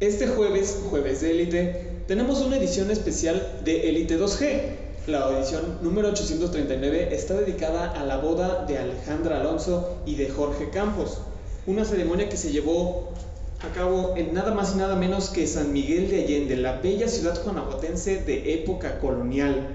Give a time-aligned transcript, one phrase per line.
[0.00, 4.60] Este jueves, jueves de élite, tenemos una edición especial de Elite 2G.
[5.08, 10.70] La edición número 839 está dedicada a la boda de Alejandra Alonso y de Jorge
[10.70, 11.18] Campos,
[11.66, 13.12] una ceremonia que se llevó
[13.60, 17.06] a cabo en nada más y nada menos que San Miguel de Allende, la bella
[17.06, 19.68] ciudad guanajuatense de época colonial.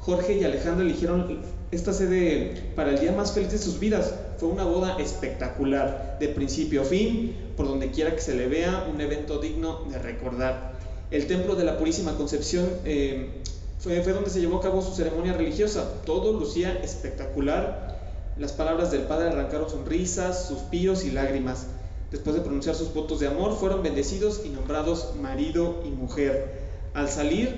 [0.00, 4.14] Jorge y Alejandra eligieron esta sede para el día más feliz de sus vidas.
[4.38, 8.86] Fue una boda espectacular, de principio a fin, por donde quiera que se le vea,
[8.92, 10.74] un evento digno de recordar.
[11.10, 13.42] El Templo de la Purísima Concepción eh,
[13.78, 16.02] fue, donde se llevó a cabo su ceremonia religiosa.
[16.04, 17.96] Todo lucía espectacular.
[18.36, 21.68] Las palabras del Padre arrancaron sonrisas, suspiros y lágrimas.
[22.10, 26.66] Después de pronunciar sus votos de amor, fueron bendecidos y nombrados marido y mujer.
[26.94, 27.54] Al salir,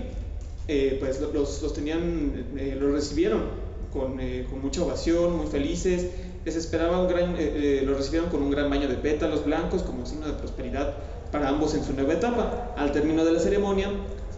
[0.69, 3.45] eh, pues los, los tenían, eh, los recibieron
[3.93, 4.19] con,
[4.51, 6.07] con, mucha ovación, muy felices.
[6.49, 7.37] Les esperaba un gran,
[7.85, 10.95] los recibieron con un gran baño de pétalos blancos como signo de prosperidad
[11.31, 12.73] para ambos en su nueva etapa.
[12.75, 13.91] Al término de la ceremonia,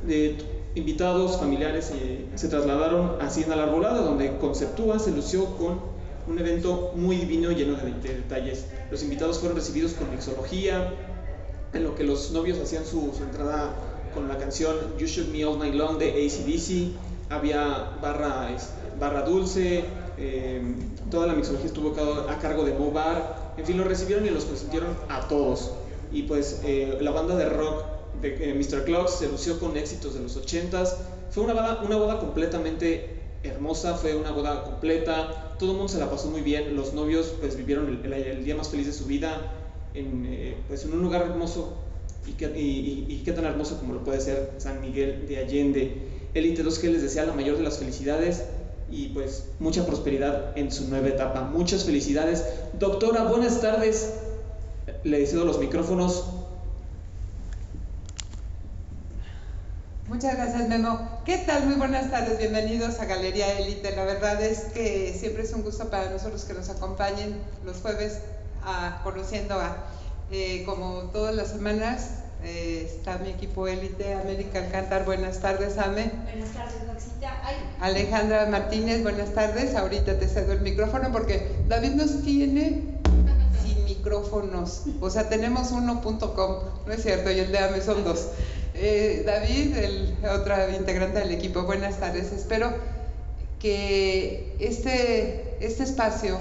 [0.08, 0.36] eh,
[0.74, 5.78] invitados, familiares eh, se trasladaron así en la arbolada, donde Conceptúa se lució con
[6.26, 8.66] un evento muy divino lleno de, de, detalles.
[8.90, 10.92] Los invitados fueron recibidos con mixología,
[11.72, 13.72] en lo que los novios hacían su, su entrada
[14.16, 18.48] con la canción You Should Me All Night Long de ACDC, había barra,
[18.98, 19.84] barra dulce,
[20.20, 20.62] eh,
[21.10, 21.94] toda la mixología estuvo
[22.28, 25.72] a cargo de Mo Bar, en fin, los recibieron y los consintieron a todos
[26.12, 27.84] y pues eh, la banda de rock
[28.20, 28.84] de eh, Mr.
[28.84, 30.94] Clocks se lució con éxitos de los 80s.
[31.30, 36.28] Fue una boda, completamente hermosa, fue una boda completa, todo el mundo se la pasó
[36.28, 39.52] muy bien, los novios pues vivieron el, día más feliz de su vida
[39.94, 41.76] en, eh, pues, en un lugar hermoso
[42.26, 45.92] y, que, tan hermoso como lo puede ser San Miguel de Allende.
[46.34, 48.44] Elite 2 que les desea la mayor de las felicidades
[48.90, 51.42] y pues mucha prosperidad en su nueva etapa.
[51.42, 52.44] Muchas felicidades.
[52.78, 54.12] Doctora, buenas tardes
[55.04, 56.26] le cedo los micrófonos.
[60.08, 61.20] Muchas gracias, Memo.
[61.24, 61.66] ¿Qué tal?
[61.66, 63.94] Muy buenas tardes, bienvenidos a Galería Elite.
[63.94, 68.18] La verdad es que siempre es un gusto para nosotros que nos acompañen los jueves
[68.64, 69.76] a, conociendo a,
[70.32, 72.10] eh, como todas las semanas,
[72.44, 75.04] eh, está mi equipo Elite, América Alcántar.
[75.04, 76.10] Buenas tardes, Ame.
[76.24, 77.40] Buenas tardes, Roxita.
[77.44, 77.56] Ay.
[77.80, 79.74] Alejandra Martínez, buenas tardes.
[79.74, 82.82] Ahorita te cedo el micrófono porque David nos tiene
[83.84, 84.84] micrófonos.
[85.00, 86.56] O sea, tenemos uno.com,
[86.86, 88.28] no es cierto, y el de AME son dos.
[88.74, 92.32] Eh, David, el otra integrante del equipo, buenas tardes.
[92.32, 92.72] Espero
[93.58, 96.38] que este, este espacio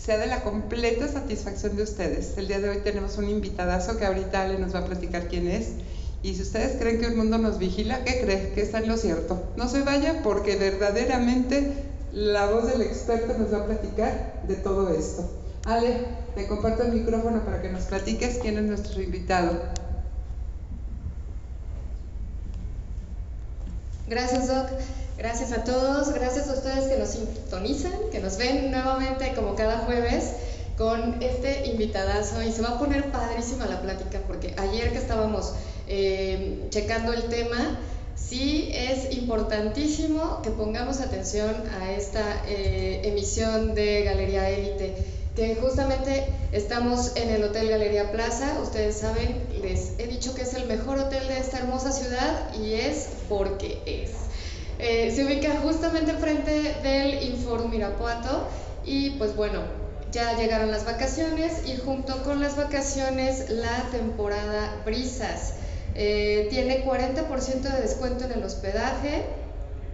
[0.00, 2.38] sea de la completa satisfacción de ustedes.
[2.38, 5.46] El día de hoy tenemos un invitadazo que ahorita Ale nos va a platicar quién
[5.46, 5.72] es.
[6.22, 8.52] Y si ustedes creen que el mundo nos vigila, ¿qué creen?
[8.54, 9.42] Que está en lo cierto.
[9.56, 11.72] No se vaya porque verdaderamente
[12.12, 15.30] la voz del experto nos va a platicar de todo esto.
[15.64, 19.60] Ale, te comparto el micrófono para que nos platiques quién es nuestro invitado.
[24.08, 24.66] Gracias, Doc.
[25.20, 26.14] Gracias a todos.
[26.14, 30.32] Gracias a ustedes que nos sintonizan, que nos ven nuevamente como cada jueves
[30.78, 32.42] con este invitadazo.
[32.42, 35.52] Y se va a poner padrísima la plática porque ayer que estábamos
[35.88, 37.78] eh, checando el tema,
[38.16, 45.04] sí es importantísimo que pongamos atención a esta eh, emisión de Galería Élite
[45.36, 48.58] que justamente estamos en el Hotel Galería Plaza.
[48.62, 52.72] Ustedes saben, les he dicho que es el mejor hotel de esta hermosa ciudad y
[52.72, 54.29] es porque es.
[54.82, 58.48] Eh, se ubica justamente enfrente del Inforum Irapuato
[58.82, 59.60] y pues bueno,
[60.10, 65.54] ya llegaron las vacaciones y junto con las vacaciones la temporada brisas.
[65.94, 69.26] Eh, tiene 40% de descuento en el hospedaje,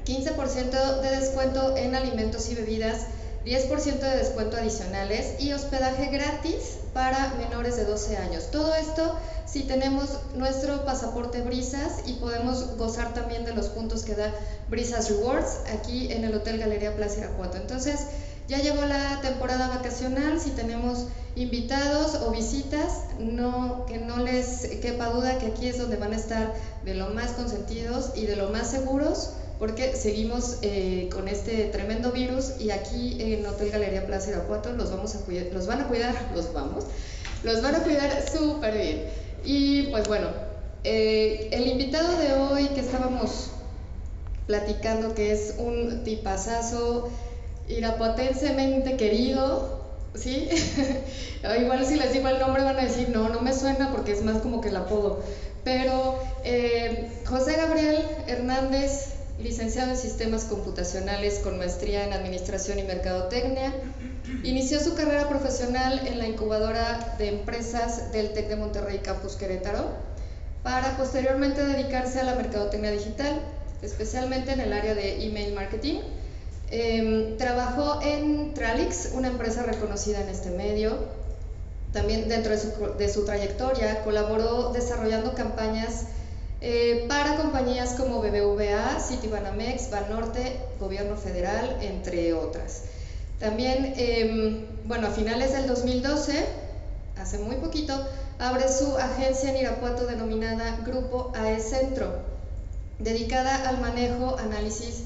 [0.05, 3.09] 15% de descuento en alimentos y bebidas
[3.47, 8.51] 10% de descuento adicionales y hospedaje gratis para menores de 12 años.
[8.51, 14.17] Todo esto si tenemos nuestro pasaporte Brisas y podemos gozar también de los puntos que
[14.17, 14.35] da
[14.69, 17.57] Brisas Rewards aquí en el Hotel Galería Plaza Irapuato.
[17.57, 18.01] Entonces,
[18.49, 25.11] ya llegó la temporada vacacional, si tenemos invitados o visitas, no, que no les quepa
[25.11, 26.53] duda que aquí es donde van a estar
[26.85, 32.13] de lo más consentidos y de lo más seguros porque seguimos eh, con este tremendo
[32.13, 35.89] virus y aquí en Hotel Galería Plaza Irapuato los, vamos a cuidar, los van a
[35.89, 36.85] cuidar, los vamos,
[37.43, 39.05] los van a cuidar súper bien.
[39.45, 40.29] Y pues bueno,
[40.85, 43.51] eh, el invitado de hoy que estábamos
[44.47, 47.11] platicando, que es un tipazazo
[47.69, 49.81] irapuatensemente querido,
[50.15, 50.49] ¿sí?
[51.61, 54.23] Igual si les digo el nombre van a decir, no, no me suena porque es
[54.23, 55.23] más como que el apodo.
[55.65, 63.73] Pero eh, José Gabriel Hernández licenciado en Sistemas Computacionales con maestría en Administración y Mercadotecnia.
[64.43, 70.07] Inició su carrera profesional en la incubadora de empresas del TEC de Monterrey Campus Querétaro.
[70.63, 73.41] para posteriormente dedicarse a la mercadotecnia digital,
[73.83, 76.01] especialmente en el área de email marketing.
[76.73, 80.99] Em, trabajó en Tralix, una empresa reconocida en este medio.
[81.93, 86.07] También dentro de su, de su trayectoria colaboró desarrollando campañas
[86.61, 92.85] eh, para compañías como BBVA, Citibanamex, Banorte, Gobierno Federal, entre otras.
[93.39, 96.47] También, em, bueno, a finales del 2012,
[97.19, 98.07] hace muy poquito,
[98.39, 102.21] abre su agencia en Irapuato denominada Grupo AE Centro,
[102.99, 105.05] dedicada al manejo, análisis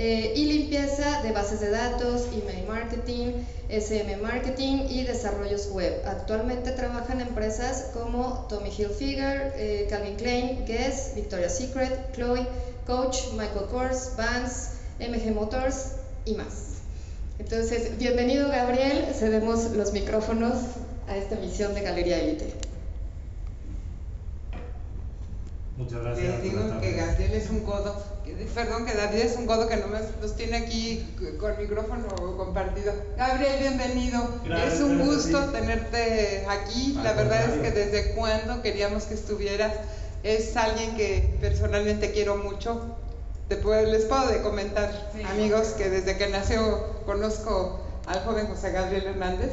[0.00, 3.32] eh, y limpieza de bases de datos, email marketing,
[3.68, 6.02] SM marketing y desarrollos web.
[6.06, 12.46] Actualmente trabaja en empresas como Tommy Hilfiger, eh, Calvin Klein, Guess, Victoria's Secret, Chloe,
[12.86, 16.76] Coach, Michael Kors, Vans, MG Motors y más.
[17.40, 20.58] Entonces, bienvenido Gabriel, cedemos los micrófonos
[21.08, 22.54] a esta emisión de Galería Elite.
[25.76, 26.34] Muchas gracias.
[26.34, 27.96] Les digo que Gabriel es un codo,
[28.54, 31.06] perdón, que David es un codo que no nos tiene aquí
[31.38, 32.92] con micrófono compartido.
[33.16, 34.22] Gabriel, bienvenido.
[34.66, 36.98] es un gusto tenerte aquí.
[37.02, 39.72] La verdad es que desde cuando queríamos que estuvieras.
[40.24, 42.96] Es alguien que personalmente quiero mucho.
[43.48, 49.52] Después les puedo comentar, amigos, que desde que nació conozco al joven José Gabriel Hernández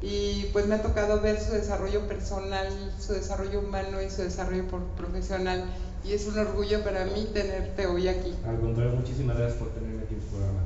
[0.00, 2.66] y pues me ha tocado ver su desarrollo personal,
[2.98, 4.64] su desarrollo humano y su desarrollo
[4.96, 5.64] profesional
[6.06, 8.32] y es un orgullo para mí tenerte hoy aquí.
[8.46, 10.60] Al contrario, muchísimas gracias por tenerme aquí en tu programa.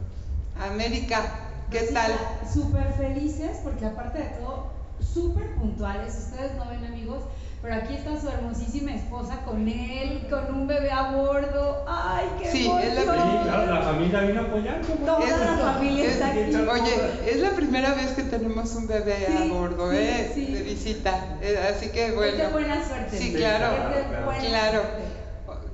[0.60, 1.22] América,
[1.70, 2.12] ¿qué tal?
[2.52, 4.66] Súper felices porque aparte de todo,
[5.00, 7.22] súper puntuales, ustedes no ven amigos,
[7.62, 11.84] pero aquí está su hermosísima esposa con él, con un bebé a bordo.
[11.86, 14.80] ¡Ay, qué Sí, es la Sí, claro, la familia vino a apoyar.
[14.80, 16.54] Toda la familia está aquí.
[16.54, 20.32] Oye, es la primera vez que tenemos un bebé a bordo, sí, ¿eh?
[20.34, 20.46] sí.
[20.46, 21.38] De visita.
[21.42, 22.32] Eh, así que bueno.
[22.32, 23.18] Es de buena suerte.
[23.18, 23.66] Sí, Sí, claro.
[23.66, 24.82] Es claro, buena Claro.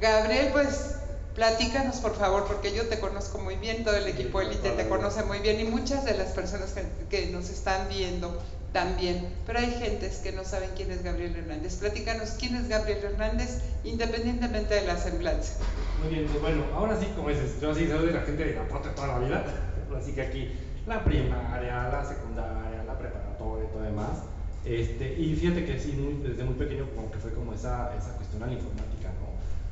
[0.00, 0.96] Gabriel, pues
[1.34, 5.22] platícanos por favor, porque yo te conozco muy bien, todo el equipo Elite te conoce
[5.24, 9.70] muy bien y muchas de las personas que, que nos están viendo también, pero hay
[9.72, 11.76] gentes que no saben quién es Gabriel Hernández.
[11.76, 15.54] Platícanos quién es Gabriel Hernández, independientemente de la semblanza.
[16.02, 18.54] Muy bien, pues bueno, ahora sí, como dices, yo sí soy de la gente de
[18.54, 19.44] la puerta toda la vida,
[19.98, 20.50] así que aquí
[20.86, 24.18] la primaria, la secundaria, la preparatoria y todo demás.
[24.64, 28.10] Este, y fíjate que sí, muy- desde muy pequeño como que fue como esa, esa
[28.16, 29.05] cuestión a la informática.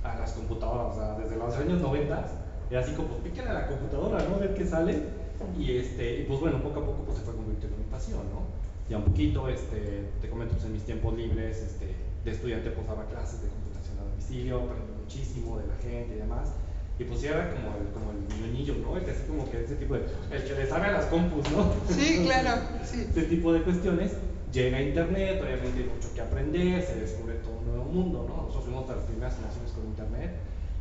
[0.04, 2.26] A las computadoras, o sea, desde los años 90,
[2.70, 4.36] era así como, pues píquenle a la computadora, ¿no?
[4.36, 5.24] A ver qué sale.
[5.58, 8.20] Y, este, y pues bueno, poco a poco pues se fue convirtiendo en mi pasión,
[8.30, 8.42] ¿no?
[8.88, 12.86] Ya un poquito, este, te comento, pues en mis tiempos libres, este, de estudiante pues
[12.86, 16.52] daba clases de computación a domicilio, aprendí muchísimo de la gente y demás.
[16.98, 18.96] Y pues era como el, como el niño, ¿no?
[18.96, 21.50] El que así como que ese tipo de, el que le sabe a las compus,
[21.50, 21.72] ¿no?
[21.88, 23.00] Sí, claro, sí.
[23.00, 24.12] Este tipo de cuestiones.
[24.54, 28.36] Llega a internet, obviamente hay mucho que aprender, se descubre todo un nuevo mundo, ¿no?
[28.42, 30.30] Nosotros fuimos de las primeras generaciones con internet.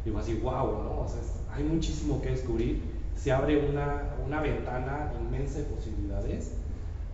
[0.06, 1.02] Digo así, wow, ¿no?
[1.02, 2.84] O sea, es- hay muchísimo que descubrir.
[3.16, 6.52] Se abre una, una ventana inmensa de posibilidades.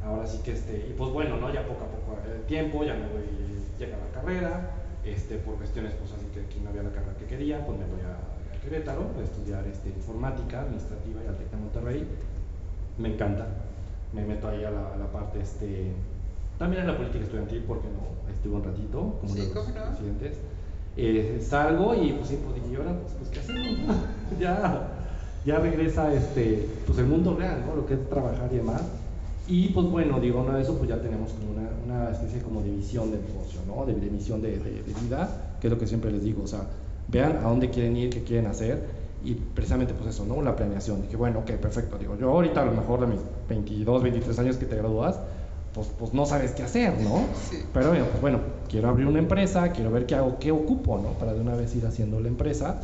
[0.03, 1.50] Ahora sí que este, y pues bueno, ¿no?
[1.53, 3.23] Ya poco a poco el tiempo, ya me voy,
[3.77, 4.62] llega la carrera,
[5.03, 7.85] este, por cuestiones, pues así que aquí no había la carrera que quería, pues me
[7.85, 8.13] voy a,
[8.55, 12.07] a Querétaro a estudiar este, informática administrativa y al TEC de Monterrey.
[12.97, 13.47] Me encanta,
[14.12, 15.94] me meto ahí a la, a la parte, este,
[16.59, 19.85] también en la política estudiantil, porque no, estuve un ratito, como Sí, los ¿cómo no?
[19.89, 20.38] presidentes.
[20.97, 23.95] Eh, salgo y pues sí, pues dije, ¿y ahora pues, pues, qué hacemos?
[24.39, 24.88] ya,
[25.45, 27.75] ya regresa este, pues el mundo real, ¿no?
[27.75, 28.81] Lo que es trabajar y demás.
[29.48, 32.62] Y pues bueno, digo, una de eso pues ya tenemos como una, una especie como
[32.62, 33.86] de visión de negocio, ¿no?
[33.86, 36.48] De, de misión de, de- de vida, que es lo que siempre les digo, o
[36.48, 36.62] sea,
[37.07, 38.84] vean a dónde quieren ir, qué quieren hacer
[39.24, 40.41] y precisamente pues eso, ¿no?
[40.43, 41.01] La planeación.
[41.01, 44.57] Dije, bueno, ok, perfecto, digo, yo ahorita a lo mejor de mis 22, 23 años
[44.57, 45.19] que te gradúas,
[45.79, 47.24] pues, pues no sabes qué hacer, ¿no?
[47.50, 47.63] Sí.
[47.74, 51.12] Pero bueno, pues bueno, quiero abrir una empresa, quiero ver qué hago, qué ocupo, ¿no?
[51.17, 52.81] Para de una vez ir haciendo la empresa.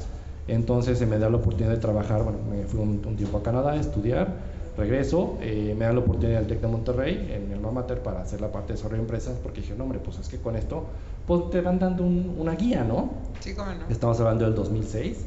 [0.47, 3.43] Entonces se me da la oportunidad de trabajar, bueno, me fui un, un tiempo a
[3.43, 4.27] Canadá a estudiar,
[4.77, 8.39] regreso, eh, me da la oportunidad del TEC de Monterrey, en el Mater, para hacer
[8.41, 10.85] la parte de desarrollo de empresas, porque dije, no, hombre, pues es que con esto,
[11.25, 13.09] pues te van dando un- una guía, ¿no?
[13.41, 13.87] Sí, cómo no.
[13.89, 15.25] Estamos hablando del 2006.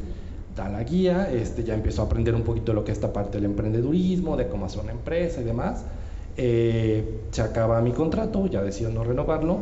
[0.54, 3.12] Da la guía, este, ya empezó a aprender un poquito de lo que es esta
[3.12, 5.84] parte del emprendedurismo, de cómo hacer una empresa y demás.
[6.38, 9.58] Eh, se acaba mi contrato, ya decido no renovarlo.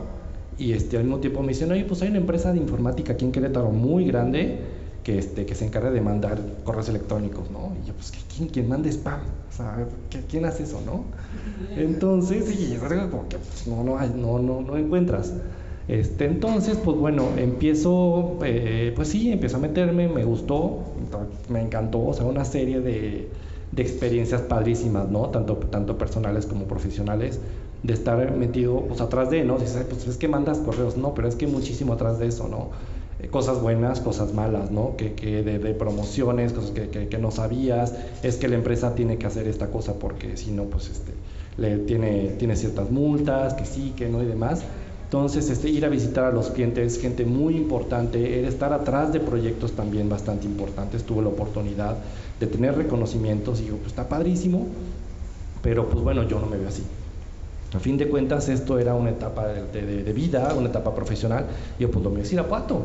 [0.58, 3.24] Y este, al mismo tiempo me dicen, oye, pues hay una empresa de informática aquí
[3.24, 4.60] en Querétaro muy grande
[5.02, 7.74] que, este, que se encarga de mandar correos electrónicos, ¿no?
[7.82, 9.20] Y yo, pues, ¿quién, quién manda spam?
[9.48, 11.06] O sea, ¿qué- ¿quién hace eso, no?
[11.76, 15.34] Entonces, sí, es algo como que pues, no, no, no, no, no encuentras.
[15.88, 20.94] Este, entonces, pues bueno, empiezo, eh, pues sí, empiezo a meterme, me gustó,
[21.48, 23.30] me encantó, o sea, una serie de,
[23.76, 25.28] de experiencias padrísimas, ¿no?
[25.28, 27.38] Tanto, tanto personales como profesionales,
[27.82, 29.58] de estar metido, pues atrás de, ¿no?
[29.58, 32.48] Dices, "Ay, pues es que mandas correos, no, pero es que muchísimo atrás de eso,
[32.48, 32.70] ¿no?
[33.18, 34.96] eh, cosas buenas, cosas malas, ¿no?
[34.96, 38.94] Que, que de, de, promociones, cosas que, que, que, no sabías, es que la empresa
[38.94, 41.12] tiene que hacer esta cosa porque si no, pues este,
[41.56, 44.62] le tiene, tiene ciertas multas, que sí, que no y demás.
[45.04, 49.72] Entonces, este, ir a visitar a los clientes, gente muy importante, estar atrás de proyectos
[49.72, 51.04] también bastante importantes.
[51.04, 51.96] Tuve la oportunidad
[52.40, 54.66] de tener reconocimientos y digo, pues está padrísimo,
[55.62, 56.82] pero pues bueno, yo no me veo así.
[57.74, 61.46] A fin de cuentas, esto era una etapa de, vida, una etapa profesional,
[61.78, 62.84] y yo pues lo mío es Irapuato.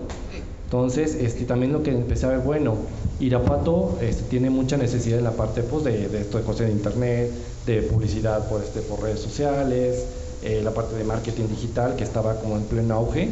[0.66, 2.76] Entonces, este, también lo que empecé a ver, bueno,
[3.20, 6.74] Irapuato este, tiene mucha necesidad en la parte pues, de, de esto de cosas de
[6.74, 7.32] internet,
[7.66, 10.06] de publicidad por, este, por redes sociales,
[10.44, 13.30] eh, la parte de marketing digital que estaba como en pleno auge.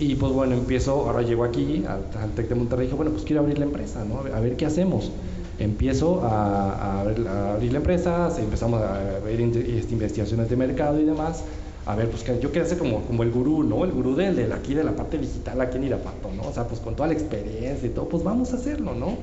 [0.00, 3.12] Y pues bueno, empiezo, ahora llego aquí al, al TEC de Monterrey y dije, bueno,
[3.12, 4.20] pues quiero abrir la empresa, ¿no?
[4.34, 5.12] A ver qué hacemos.
[5.58, 11.04] Empiezo a, a, a abrir la empresa, empezamos a ver este, investigaciones de mercado y
[11.04, 11.44] demás.
[11.84, 13.84] A ver, pues yo quería ser como, como el gurú, ¿no?
[13.84, 16.48] El gurú del, del aquí de la parte digital aquí en Irapato, ¿no?
[16.48, 19.18] O sea, pues con toda la experiencia y todo, pues vamos a hacerlo, ¿no?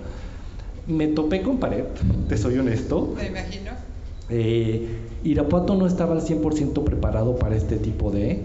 [0.86, 1.86] Me topé con pared,
[2.30, 3.14] te soy honesto.
[3.16, 3.72] Me imagino.
[4.30, 4.88] Eh,
[5.24, 8.42] Irapuato no estaba al 100% preparado para este tipo de...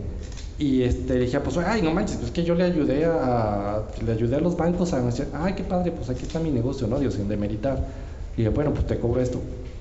[0.63, 4.37] Y este, dije, pues, ay, no manches, pues que yo le ayudé a, le ayudé
[4.37, 7.01] a los bancos a decir, ay, qué padre, pues aquí está mi negocio, ¿no?
[7.01, 7.85] Dios, sin demeritar.
[8.35, 9.41] Y dije, bueno, pues te cobro esto.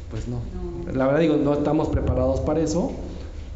[0.10, 0.38] Pues no.
[0.38, 0.92] no.
[0.92, 2.94] La verdad digo, no estamos preparados para eso.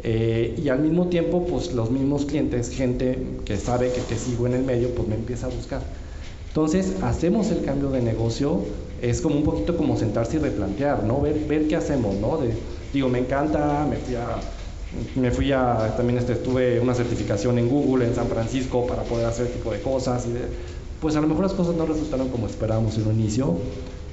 [0.03, 4.45] Eh, y al mismo tiempo, pues los mismos clientes, gente que sabe que, que sigo
[4.45, 5.81] en el medio, pues me empieza a buscar.
[6.49, 8.59] Entonces, hacemos el cambio de negocio,
[9.01, 11.21] es como un poquito como sentarse y replantear, ¿no?
[11.21, 12.37] Ver, ver qué hacemos, ¿no?
[12.37, 12.53] De,
[12.93, 14.37] digo, me encanta, me fui a,
[15.15, 19.25] me fui a, también este, tuve una certificación en Google, en San Francisco, para poder
[19.25, 20.41] hacer este tipo de cosas, y de,
[21.01, 23.57] pues a lo mejor las cosas no resultaron como esperábamos en un inicio.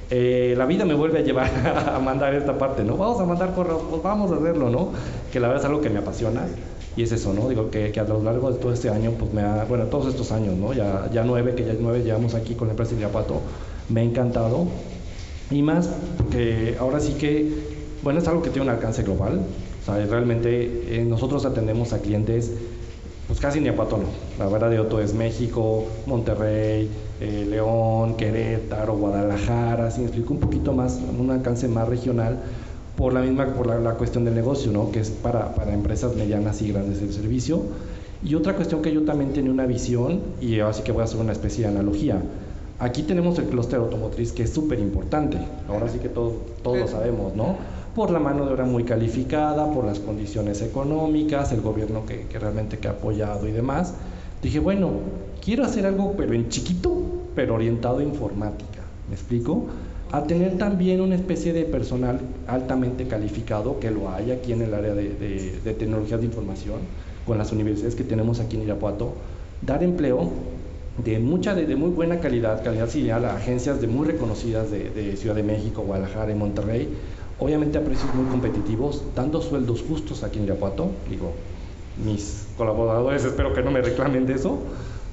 [0.09, 1.49] Eh, la vida me vuelve a llevar
[1.95, 2.97] a mandar esta parte, ¿no?
[2.97, 4.89] Vamos a mandar correos, pues vamos a hacerlo, ¿no?
[5.31, 6.45] Que la verdad es algo que me apasiona.
[6.95, 7.49] Y es eso, ¿no?
[7.49, 10.07] Digo que, que, a lo largo de todo este año, pues me ha, bueno, todos
[10.07, 10.73] estos años, ¿no?
[10.73, 13.41] Ya, ya nueve, que ya nueve llevamos aquí con la empresa Irapuato,
[13.89, 14.67] me ha encantado.
[15.49, 17.51] Y más porque ahora sí que,
[18.03, 19.41] bueno, es algo que tiene un alcance global.
[19.83, 22.51] O sea, realmente eh, nosotros atendemos a clientes,
[23.27, 24.05] pues casi ni Irapuato no.
[24.39, 30.39] La verdad de Otto es México, Monterrey, eh, León, Querétaro, Guadalajara, si me explico un
[30.39, 32.39] poquito más, un alcance más regional
[32.95, 34.91] por la misma por la, la, cuestión del negocio, ¿no?
[34.91, 37.63] que es para, para empresas medianas y grandes del servicio.
[38.23, 41.19] Y otra cuestión que yo también tenía una visión, y así que voy a hacer
[41.19, 42.21] una especie de analogía.
[42.79, 45.37] Aquí tenemos el clúster automotriz que es súper importante,
[45.67, 47.57] ahora sí que todos, todos lo sabemos, ¿no?
[47.95, 52.79] Por la mano de obra muy calificada, por las condiciones económicas, el gobierno que, realmente
[52.79, 53.93] que ha apoyado y demás.
[54.41, 54.91] Dije, bueno,
[55.43, 56.91] quiero hacer algo pero en chiquito,
[57.35, 59.67] pero orientado a informática, ¿me explico?
[60.11, 64.75] a tener también una especie de personal altamente calificado, que lo hay aquí en el
[64.75, 66.81] área de, de, de, tecnologías de información,
[67.25, 69.15] con las universidades que tenemos aquí en Irapuato,
[69.65, 70.29] dar empleo
[71.03, 75.35] de mucha, de, muy buena calidad, calidad similar a agencias de muy reconocidas de, Ciudad
[75.35, 76.89] de México, Guadalajara y Monterrey,
[77.39, 81.33] obviamente a precios muy competitivos, dando sueldos justos aquí en Irapuato, digo,
[82.03, 84.59] mis colaboradores espero que no me reclamen de eso,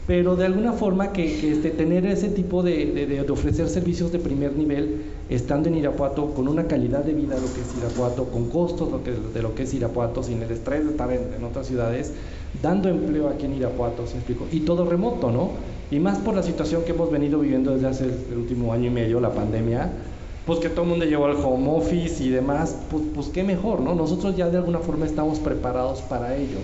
[0.06, 4.18] pero de alguna forma que, que este, tener ese tipo de, de, ofrecer servicios de
[4.18, 8.48] primer nivel, estando en Irapuato, con una calidad de vida lo que es Irapuato, con
[8.48, 11.68] costos lo que, de lo que es Irapuato, sin el estrés de estar en, otras
[11.68, 12.12] ciudades,
[12.60, 14.46] dando empleo aquí en Irapuato, ¿se explico?
[14.50, 15.50] Y todo remoto, ¿no?
[15.92, 18.90] Y más por la situación que hemos venido viviendo desde hace el último año y
[18.90, 19.92] medio, la pandemia,
[20.50, 23.78] pues que todo el mundo llegó al home office y demás, pues, pues qué mejor,
[23.78, 23.95] ¿no?
[23.95, 26.59] Nosotros ya de alguna forma estamos preparados para ello.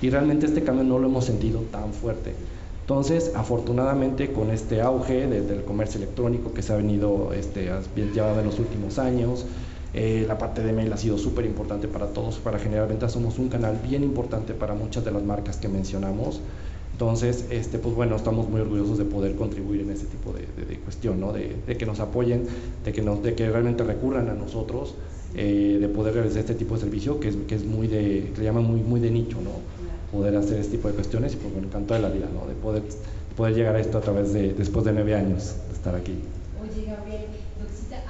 [0.00, 2.32] Y realmente este cambio no lo hemos sentido tan fuerte.
[2.80, 7.70] Entonces, afortunadamente, con este auge de, del comercio electrónico que se ha venido este,
[8.14, 9.44] llevado en los últimos años,
[9.92, 13.12] eh, la parte de mail ha sido súper importante para todos, para generar ventas.
[13.12, 16.40] Somos un canal bien importante para muchas de las marcas que mencionamos.
[16.96, 20.64] Entonces, este, pues bueno, estamos muy orgullosos de poder contribuir en ese tipo de, de,
[20.64, 21.30] de cuestión, ¿no?
[21.30, 22.46] de, que nos apoyen,
[22.86, 24.94] de que, nos, de que realmente recurran a nosotros,
[25.34, 28.38] eh, de poder realizar este tipo de servicio que es, que es muy de, que
[28.38, 29.50] le llaman muy, muy de nicho, ¿no?
[30.10, 32.46] poder hacer este tipo de cuestiones y pues bueno, encanto de la vida, ¿no?
[32.46, 32.82] De poder,
[33.36, 36.14] poder llegar a esto a través de, después de nueve años de estar aquí.
[36.62, 37.26] Oye, Gabriel,
[37.60, 38.00] Doxita,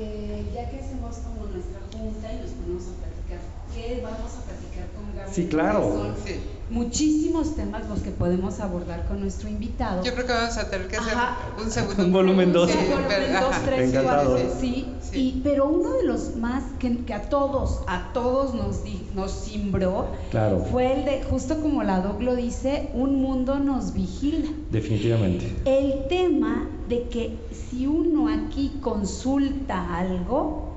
[0.00, 3.40] eh, ya que hacemos como nuestra junta y nos ponemos a platicar,
[3.72, 5.32] ¿qué vamos a platicar con Gabriel?
[5.32, 6.16] Sí, claro.
[6.26, 6.34] Sí.
[6.72, 10.02] Muchísimos temas los que podemos abordar con nuestro invitado.
[10.02, 11.36] Yo creo que vamos a tener que hacer Ajá.
[11.62, 12.02] un segundo.
[12.04, 12.70] Un volumen dos.
[12.70, 13.62] Sí, Sí, volumen pero- dos, ajá.
[13.64, 14.30] tres, Encantado.
[14.32, 15.18] cuatro, sí, Sí.
[15.18, 19.30] Y, pero uno de los más que, que a todos, a todos nos, di- nos
[19.44, 24.48] cimbró Claro, fue el de, justo como la Doc lo dice, un mundo nos vigila.
[24.70, 25.54] definitivamente.
[25.66, 27.36] El tema de que
[27.70, 30.71] si uno aquí consulta algo,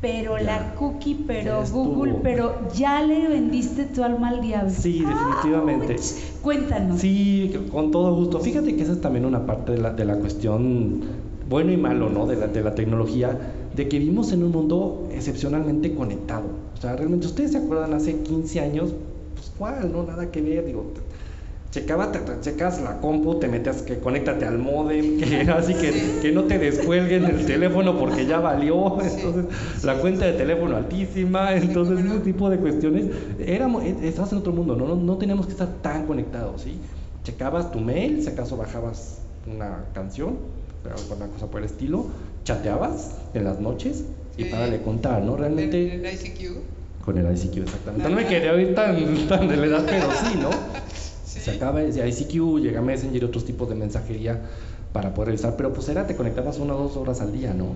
[0.00, 0.42] pero Ya.
[0.44, 4.70] la cookie, pero Google, pero ya le vendiste tu alma al diablo.
[4.70, 5.94] Sí, definitivamente.
[5.94, 6.40] ¡Auch!
[6.42, 7.00] Cuéntanos.
[7.00, 8.40] Sí, con todo gusto.
[8.40, 11.00] Fíjate que esa es también una parte de la, de la cuestión
[11.48, 12.26] bueno y malo, ¿no?
[12.26, 13.38] De la, de la tecnología,
[13.76, 16.44] de que vivimos en un mundo excepcionalmente conectado.
[16.76, 18.94] O sea, realmente, ustedes se acuerdan hace 15 años,
[19.34, 20.04] pues cuál, ¿no?
[20.04, 20.84] Nada que ver, digo.
[21.70, 25.92] Checaba, te, te- checas la compu, te metes que conéctate al modem, que así que,
[25.92, 26.18] Sí.
[26.22, 29.08] que no te descuelguen el teléfono porque ya valió, Sí.
[29.18, 33.06] entonces la cuenta de teléfono altísima, entonces ese tipo de cuestiones,
[33.38, 34.88] éramos, eh, estabas en otro mundo, ¿no?
[34.88, 36.80] No, no teníamos que estar tan conectados, ¿sí?
[37.22, 40.38] Checabas tu mail, si acaso bajabas una canción,
[40.84, 42.06] o alguna cosa por el estilo,
[42.42, 44.04] chateabas en las noches
[44.36, 45.36] y para le contar, ¿no?
[45.36, 47.04] Realmente En, en ICQ.
[47.04, 48.08] con el ICQ, exactamente.
[48.08, 50.48] No me quería oír tan, tan de la edad, pero sí, ¿no?
[51.40, 54.40] Se acaba de ICQ, llega Messenger y otros tipos de mensajería
[54.92, 57.74] para poder revisar, pero pues era, te conectabas una o dos horas al día, ¿no?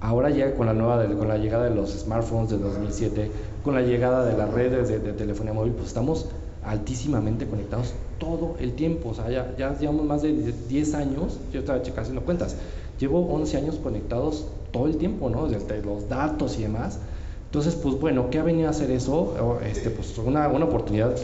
[0.00, 3.30] Ahora llega con la nueva, con la llegada de los smartphones de 2007,
[3.62, 6.26] con la llegada de las redes de, de telefonía móvil, pues estamos
[6.64, 11.60] altísimamente conectados todo el tiempo, o sea, ya, ya llevamos más de 10 años, yo
[11.60, 12.56] estaba checando cuentas,
[12.98, 15.46] llevo 11 años conectados todo el tiempo, ¿no?
[15.46, 16.98] Desde los datos y demás.
[17.46, 19.58] Entonces, pues bueno, ¿qué ha venido a hacer eso?
[19.64, 21.14] Este, pues una, una oportunidad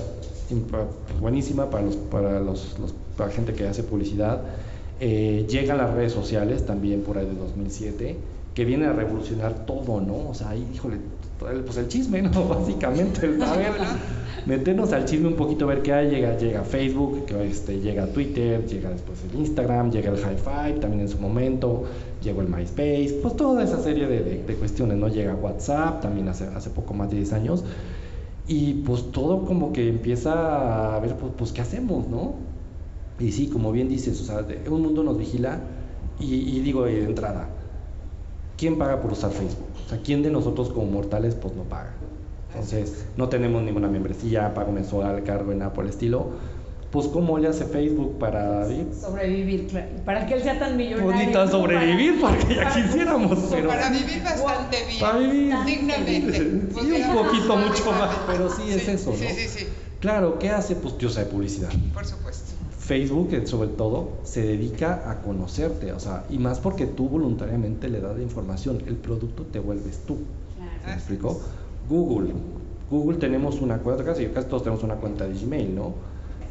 [1.21, 4.41] buenísima para, los, para, los, los- para gente que hace publicidad.
[5.01, 8.17] Eh, llegan las redes sociales también por ahí de 2007,
[8.55, 10.29] que vienen a revolucionar todo, ¿no?
[10.31, 10.97] O sea, ahí, híjole,
[11.65, 12.45] pues el chisme, ¿no?
[12.49, 13.73] Básicamente, el saber,
[14.47, 18.67] meternos al chisme un poquito, ver qué hay, llega, llega Facebook, que, este, llega Twitter,
[18.67, 21.85] llega después el Instagram, llega el High Five también en su momento,
[22.23, 25.09] llegó el MySpace, pues toda esa serie de, de- de cuestiones, ¿no?
[25.09, 27.65] Llega WhatsApp también hace, hace poco más de 10 años,
[28.51, 32.35] y pues todo como que empieza a ver, pues, pues qué hacemos, ¿no?
[33.21, 35.61] Y sí, como bien dices, o sea, un mundo nos vigila
[36.19, 37.49] y, y digo de entrada,
[38.59, 39.69] ¿quién paga por usar Facebook?
[39.87, 41.95] O sea, ¿quién de nosotros como mortales pues no paga?
[42.49, 46.31] Entonces, no tenemos ninguna membresía, pago mensual, cargo nada por el estilo.
[46.91, 48.89] Pues, ¿cómo le hace Facebook para vivir?
[49.01, 49.87] Sobrevivir, claro.
[50.05, 51.05] Para que él sea tan millonario.
[51.13, 51.53] Pues ni tan ¿no?
[51.53, 53.69] sobrevivir, Para- porque ya para- quisiéramos, pero...
[53.69, 55.01] Para vivir bastante bien.
[55.01, 55.55] Para vivir.
[55.67, 56.33] Dignamente.
[56.39, 59.17] Sí, Pues un mira, poquito, mucho más, pero sí es eso, ¿no?
[59.17, 59.67] Sí, sí, sí,
[60.01, 60.75] Claro, ¿qué hace?
[60.75, 61.69] Pues Dios sabe publicidad.
[61.95, 62.51] por supuesto.
[62.79, 67.89] Facebook, eh, sobre todo, se dedica a conocerte, o sea, y más porque tú voluntariamente
[67.89, 70.17] le das la información, el producto te vuelves tú.
[70.57, 70.73] Claro.
[70.87, 71.41] ¿Me explico?
[71.89, 72.33] Google.
[72.91, 76.10] Google tenemos una cuenta, casi, casi todos tenemos una cuenta de Gmail, ¿no?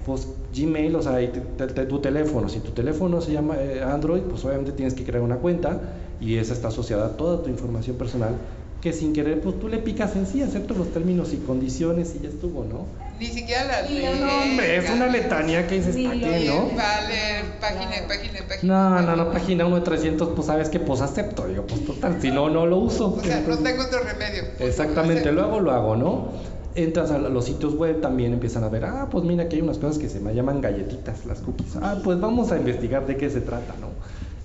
[0.10, 3.84] Pues Gmail, o sea, ahí te- te- tu teléfono, si tu teléfono se llama eh,
[3.84, 5.80] Android, pues obviamente tienes que crear una cuenta
[6.20, 8.34] y esa está asociada a toda tu información personal
[8.82, 12.24] que sin querer, pues tú le picas en sí, aceptas los términos y condiciones y
[12.24, 12.88] ya estuvo, ¿no?
[13.20, 14.20] Ni siquiera la Y ley.
[14.20, 16.76] no, Hombre, es una letanía que dices, ¿para qué, no?
[16.76, 18.90] Vale, página, página, página.
[18.90, 22.20] No, no, no, página 1 de 300, pues sabes que pues acepto, digo, pues total,
[22.20, 23.14] si no, no lo uso.
[23.14, 24.44] O sea, no Entonces- tengo otro remedio.
[24.58, 26.59] Pues, Exactamente, lo lo hago, lo hago, ¿no?
[26.76, 29.78] Entras a los sitios web, también empiezan a ver, ah, pues mira, aquí hay unas
[29.78, 31.76] cosas que se me llaman galletitas, las cookies.
[31.82, 33.88] Ah, pues vamos a investigar de qué se trata, ¿no?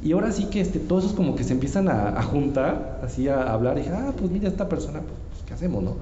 [0.03, 3.29] Y ahora sí que este, todos esos como que se empiezan a, a juntar, así
[3.29, 5.97] a hablar, y ah, pues mira, esta persona, pues, pues, ¿qué hacemos, no?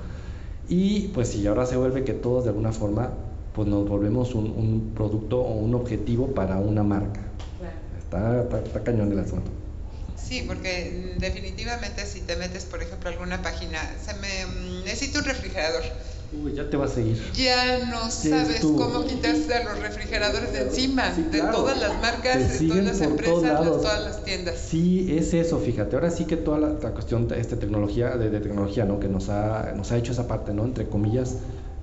[0.68, 3.10] Y pues sí, ahora se vuelve que todos de alguna forma,
[3.54, 7.20] pues nos volvemos un, un producto o un objetivo para una marca.
[7.58, 7.76] Claro.
[7.98, 9.50] Está, está, está cañón el asunto.
[10.16, 15.18] Sí, porque definitivamente si te metes, por ejemplo, a alguna página, se me mm, necesito
[15.18, 15.82] un refrigerador.
[16.42, 17.20] Uy, ya te va a seguir.
[17.36, 18.76] Ya no sabes tú.
[18.76, 23.00] cómo quitarse a los refrigeradores de encima, Sí, de todas las marcas, de todas las
[23.02, 23.82] empresas, lados.
[23.82, 24.54] todas las tiendas.
[24.58, 25.94] Sí, es eso, fíjate.
[25.94, 28.98] Ahora sí que toda la, la cuestión de esta tecnología, de, de tecnología, ¿no?
[28.98, 30.64] Que nos ha, nos ha hecho esa parte, ¿no?
[30.64, 31.36] Entre comillas,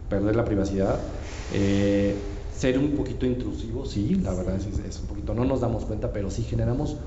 [0.09, 0.97] perder la privacidad.
[1.53, 2.15] eh,
[2.57, 6.11] ser un poquito intrusivo, sí, la verdad es, es un poquito, no nos damos cuenta,
[6.11, 6.97] pero sí generamos,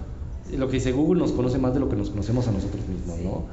[0.57, 3.18] lo que dice Google nos conoce más de lo que nos conocemos a nosotros mismos,
[3.18, 3.44] ¿no?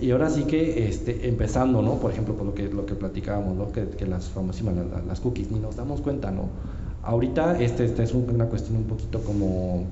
[0.00, 1.94] Y ahora sí que este, empezando, ¿no?
[2.00, 3.72] Por ejemplo, por lo que, lo que platicábamos, ¿no?
[3.72, 6.48] Que, que las famosísimas, la- la- las cookies, ni nos damos cuenta, ¿no?
[7.02, 9.84] Ahorita este, esta es un- una cuestión un poquito como,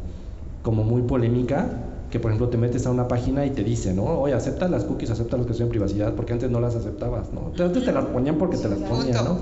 [0.62, 1.66] como muy polémica,
[2.10, 4.04] que por ejemplo te metes a una página y te dice, ¿no?
[4.04, 7.32] Oye, acepta las cookies, acepta las que son en privacidad, porque antes no las aceptabas,
[7.32, 7.52] ¿no?
[7.58, 9.24] Antes te las ponían porque te las ponían.
[9.24, 9.38] ¿no?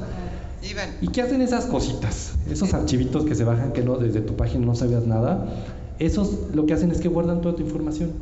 [1.00, 2.34] ¿Y qué hacen esas cositas?
[2.48, 5.46] Esos archivitos que se bajan que no desde tu página no sabías nada,
[5.98, 8.12] esos lo que hacen es que guardan toda tu información.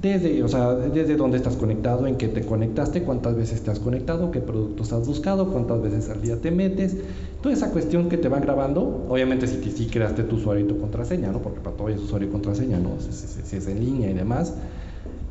[0.00, 3.80] Desde, o sea, desde dónde estás conectado, en qué te conectaste, cuántas veces te has
[3.80, 6.96] conectado, qué productos has buscado, cuántas veces al día te metes,
[7.42, 10.78] toda esa cuestión que te van grabando, obviamente si, si creaste tu usuario y tu
[10.78, 11.40] contraseña, ¿no?
[11.42, 12.90] Porque para todo es usuario y contraseña, ¿no?
[13.00, 14.54] Si, si- si es en línea y demás.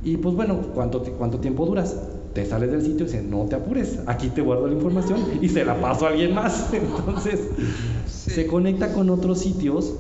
[0.04, 1.96] Y pues bueno, ¿cuánto, ¿cuánto tiempo duras?
[2.34, 5.48] Te sales del sitio y dices, no te apures, aquí te guardo la información y
[5.48, 6.70] se la paso a alguien más.
[6.74, 7.40] Entonces,
[8.06, 8.32] Sí.
[8.32, 9.94] se conecta con otros sitios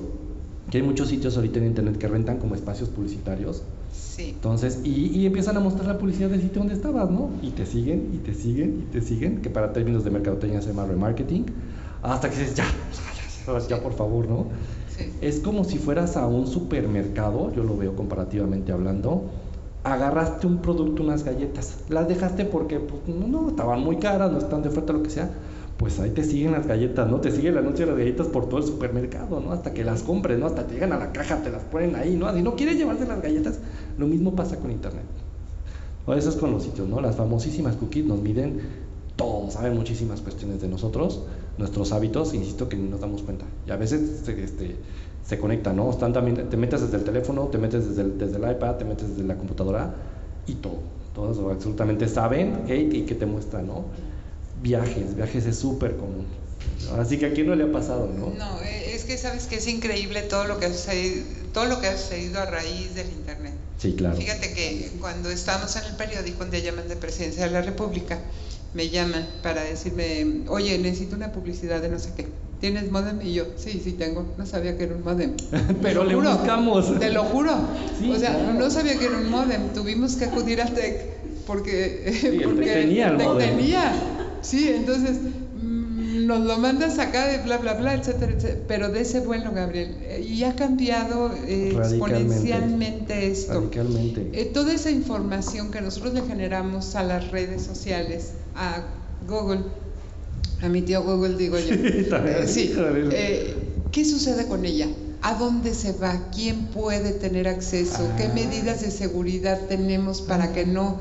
[0.70, 3.64] que hay muchos sitios ahorita en internet que rentan como espacios publicitarios.
[3.94, 4.32] Sí.
[4.36, 7.30] Entonces, y, y empiezan a mostrar la publicidad del sitio donde estabas, ¿no?
[7.42, 10.70] Y te siguen, y te siguen, y te siguen, que para términos de mercadotecnia se
[10.70, 11.46] llama remarketing,
[12.02, 12.66] hasta que dices, ya,
[13.48, 14.48] ya, ya, por favor, ¿no?
[14.96, 15.12] Sí.
[15.22, 19.30] Es como si fueras a un supermercado, yo lo veo comparativamente hablando,
[19.84, 24.40] agarraste un producto, unas galletas, las dejaste porque pues, no, no, estaban muy caras, no
[24.40, 25.30] están de oferta, lo que sea,
[25.78, 27.22] pues ahí te siguen las galletas, ¿no?
[27.22, 29.52] Te sigue el anuncio de las galletas por todo el supermercado, ¿no?
[29.52, 30.48] Hasta que las compres, ¿no?
[30.48, 32.34] Hasta te llegan a la caja, te las ponen ahí, ¿no?
[32.34, 33.60] Si no quieres llevarse las galletas,
[33.98, 35.06] lo mismo pasa con internet.
[36.08, 37.00] O eso es con los sitios, ¿no?
[37.00, 38.62] Las famosísimas cookies nos miden
[39.16, 41.24] todo, saben muchísimas cuestiones de nosotros,
[41.58, 43.46] nuestros hábitos, insisto que ni nos damos cuenta.
[43.68, 44.78] Y a veces este,
[45.24, 45.92] se conectan, ¿no?
[45.92, 49.24] Están también, te metes desde el teléfono, te metes desde el, iPad, te metes desde
[49.26, 49.94] la computadora
[50.48, 50.80] y todo.
[51.14, 52.78] Todos absolutamente saben ¿qué?
[52.78, 53.86] y que te muestran, ¿no?
[54.62, 56.26] Viajes, viajes es súper común.
[57.00, 58.34] Así que a quién no le ha pasado, ¿no?
[58.38, 61.80] No, eh, es que sabes que es increíble todo lo que ha sucedido, todo lo
[61.80, 63.54] que ha sucedido a raíz del internet.
[63.78, 64.16] Sí, claro.
[64.16, 68.20] Fíjate que cuando estábamos en el periódico, un día llaman de Presidencia de la República,
[68.74, 72.28] me llaman para decirme, oye, necesito una publicidad de no sé qué.
[72.60, 73.22] ¿Tienes modem?
[73.22, 74.34] Y yo, sí, sí tengo.
[74.38, 75.36] No sabía que era un modem.
[75.82, 77.00] Pero Te le juro, buscamos.
[77.00, 77.56] Te lo juro.
[78.00, 78.54] Sí, o sea, claro.
[78.54, 79.70] no sabía que era un modem.
[79.74, 83.58] Tuvimos que acudir al TEC porque, el porque tenía el TEC módem.
[83.58, 83.94] tenía.
[84.42, 85.18] Sí, entonces
[85.56, 88.62] mm, nos lo mandas acá de bla, bla, bla, etcétera, etcétera.
[88.68, 89.98] Pero de ese vuelo, Gabriel.
[90.02, 93.54] eh, Y ha cambiado eh, exponencialmente esto.
[93.54, 94.30] Radicalmente.
[94.34, 98.84] Eh, toda esa información que nosotros le generamos a las redes sociales, a
[99.28, 99.62] Google,
[100.62, 101.70] a mi tío Google digo yo,
[102.10, 102.74] También, eh, sí,
[103.12, 103.56] eh,
[103.92, 104.88] ¿qué sucede con ella?
[105.22, 106.30] ¿A dónde se va?
[106.34, 108.08] ¿Quién puede tener acceso?
[108.18, 108.34] ¿Qué Ah.
[108.34, 110.98] medidas de seguridad tenemos para que no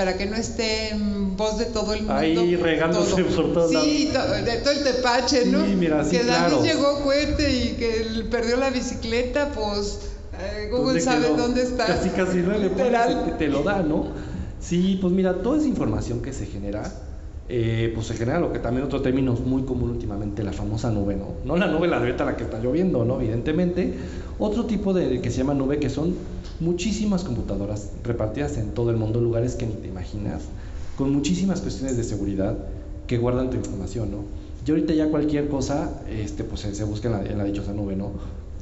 [0.00, 2.14] para que no esté en voz de todo el mundo?
[2.14, 3.36] Ahí regándose todo.
[3.36, 5.66] por todos Sí, to- de todo el tepache, ¿no?
[5.66, 6.62] Sí, mira, sí, que David claro.
[6.64, 9.98] llegó cohete y que él perdió la bicicleta, pues
[10.40, 11.36] eh, Google ¿Dónde sabe quedó?
[11.36, 11.84] dónde está.
[11.84, 12.56] Casi, casi, ¿no?
[12.56, 14.06] Le pones te, lo da, ¿no?
[14.58, 16.82] Sí, pues mira, toda esa información que se genera,
[17.50, 20.90] eh, pues se genera lo que también otro término es muy común últimamente, la famosa
[20.90, 21.34] nube, ¿no?
[21.44, 23.20] No la nube, la de la que está lloviendo, ¿no?
[23.20, 23.98] Evidentemente.
[24.38, 26.14] Otro tipo de que se llama nube, que son
[26.60, 30.42] muchísimas computadoras repartidas en todo el mundo, lugares que ni te imaginas,
[30.96, 32.56] con muchísimas cuestiones de seguridad
[33.06, 34.18] que guardan tu información, ¿no?
[34.66, 38.12] Y ahorita ya cualquier cosa, este, pues se, busca en la, dichosa nube, ¿no?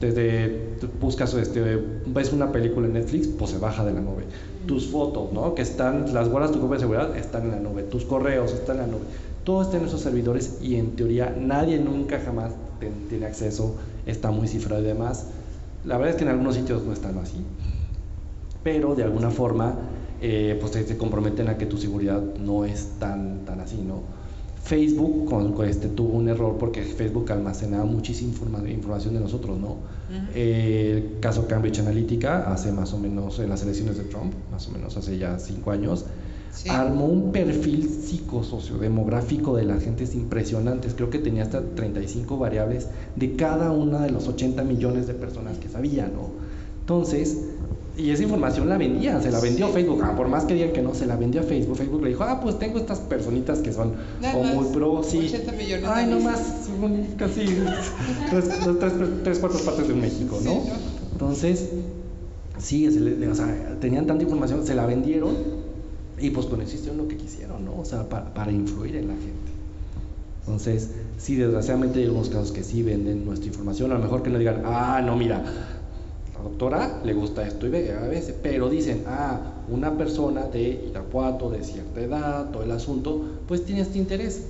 [0.01, 4.23] Desde buscas, este, ves una película en Netflix, pues se baja de la nube.
[4.67, 5.55] Tus fotos, ¿no?
[5.55, 7.83] Que están, las guardas tu copia de seguridad, están en la nube.
[7.83, 9.03] Tus correos están en la nube.
[9.45, 12.53] Todo está en esos servidores y en teoría nadie nunca jamás
[13.09, 13.75] tiene acceso,
[14.07, 15.27] está muy cifrado y demás.
[15.85, 17.39] La verdad es que en algunos sitios no están así,
[18.71, 19.75] pero de alguna forma
[20.21, 24.03] eh, pues te, te comprometen a que tu seguridad no es tan, tan así, ¿no?
[24.63, 29.59] Facebook con, con este, tuvo un error porque Facebook almacenaba muchísima informa- información de nosotros,
[29.59, 29.77] ¿no?
[30.35, 34.69] Eh, el caso Cambridge Analytica, hace más o menos en las elecciones de Trump, más
[34.69, 36.05] o menos hace ya cinco años,
[36.53, 36.69] Sí.
[36.71, 40.95] armó un perfil psicosociodemográfico de la gente impresionantes.
[40.95, 45.57] Creo que tenía hasta 35 variables de cada una de los 80 millones de personas
[45.59, 46.31] que sabía, ¿no?
[46.81, 47.37] Entonces,
[47.99, 50.01] y esa información la vendía, se la vendió Facebook.
[50.05, 51.77] Ah, por más que digan que no, se la vendió a Facebook.
[51.77, 53.95] Facebook le dijo, ah, pues tengo estas personitas que son
[54.35, 55.19] o muy pro, sí.
[55.27, 56.39] 80 millones Ay, de no vistas.
[56.39, 57.45] más, son casi
[58.31, 58.45] tres,
[58.79, 58.93] tres,
[59.25, 60.51] tres, cuartas partes de México, ¿no?
[60.51, 60.75] Sí, ¿no?
[61.13, 61.71] Entonces,
[62.59, 65.35] sí, se le- o sea, tenían tanta información, se la vendieron
[66.21, 67.79] y pues con eso hicieron lo que quisieron, ¿no?
[67.81, 69.51] O sea, pa- para influir en la gente.
[70.47, 74.31] Entonces, sí, desgraciadamente hay algunos casos que sí venden nuestra información, a lo mejor que
[74.31, 75.45] no digan, ah, no, mira,
[76.43, 81.51] doctora le gusta esto y ve a veces, pero dicen, ah, una persona de Irapuato,
[81.51, 84.47] de cierta edad, todo el asunto, pues tiene este interés,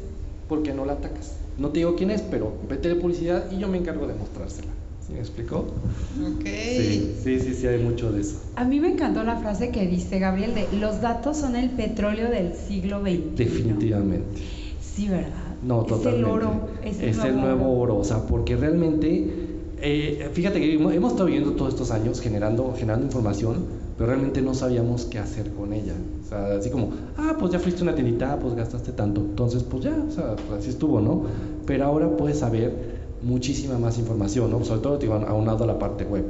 [0.49, 1.37] ¿por qué no la atacas?
[1.59, 4.69] No te digo quién es, pero vete de publicidad y yo me encargo de mostrársela.
[5.07, 5.59] ¿Sí me explicó?
[5.59, 6.45] Ok.
[6.45, 8.43] Sí, sí, sí, sí, hay mucho de eso.
[8.57, 12.31] A mí me encantó la frase que diste, Gabriel, de los datos son el petróleo
[12.31, 13.33] del siglo XXI.
[13.35, 14.43] Definitivamente.
[14.83, 15.31] Sí, ¿verdad?
[15.63, 16.19] No, es totalmente.
[16.19, 16.69] el oro.
[16.85, 19.48] Es el, Es el nuevo oro, o sea, porque realmente,
[19.83, 23.65] eh, fíjate que hemos hemos estado viviendo todos estos años generando, generando información,
[23.97, 25.95] pero realmente no sabíamos qué hacer con ella.
[26.25, 29.85] O sea, así como, ah, pues ya fuiste una tiendita, pues gastaste tanto, entonces pues
[29.85, 31.23] ya, o sea, pues así estuvo, ¿no?
[31.67, 34.65] Pero ahora puedes saber muchísima más información, ¿no?
[34.65, 36.25] Sobre todo te digo, aunado a la parte web.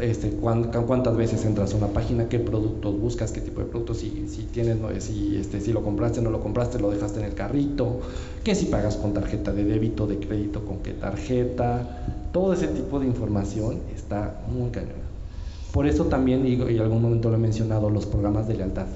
[0.00, 3.98] Este, cuán- cuántas veces entras a una página, qué productos buscas, qué tipo de productos,
[3.98, 7.26] si, si tienes, no, si, este, si lo compraste, no lo compraste, lo dejaste en
[7.26, 8.00] el carrito,
[8.42, 13.00] que si pagas con tarjeta de débito, de crédito, con qué tarjeta, todo ese tipo
[13.00, 15.10] de información está muy cañón.
[15.72, 18.86] Por eso también digo, y en algún momento lo he mencionado, los programas de lealtad.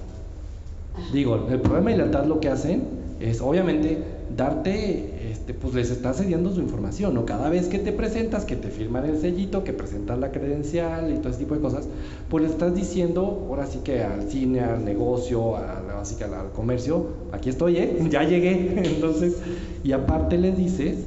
[1.13, 2.83] Digo, el programa de lealtad lo que hacen
[3.21, 3.99] es, obviamente,
[4.37, 7.25] darte, este, pues les estás cediendo su información, ¿no?
[7.25, 11.19] Cada vez que te presentas, que te firman el sellito, que presentas la credencial y
[11.19, 11.87] todo ese tipo de cosas,
[12.29, 16.35] pues le estás diciendo, ahora sí que al cine, al negocio, al, así que al,
[16.35, 17.99] al comercio, aquí estoy, ¿eh?
[18.11, 18.83] Ya llegué.
[18.85, 19.37] Entonces,
[19.85, 20.99] y aparte les dices,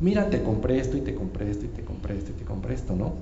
[0.00, 2.74] mira, te compré esto y te compré esto y te compré esto y te compré
[2.74, 3.12] esto, ¿no?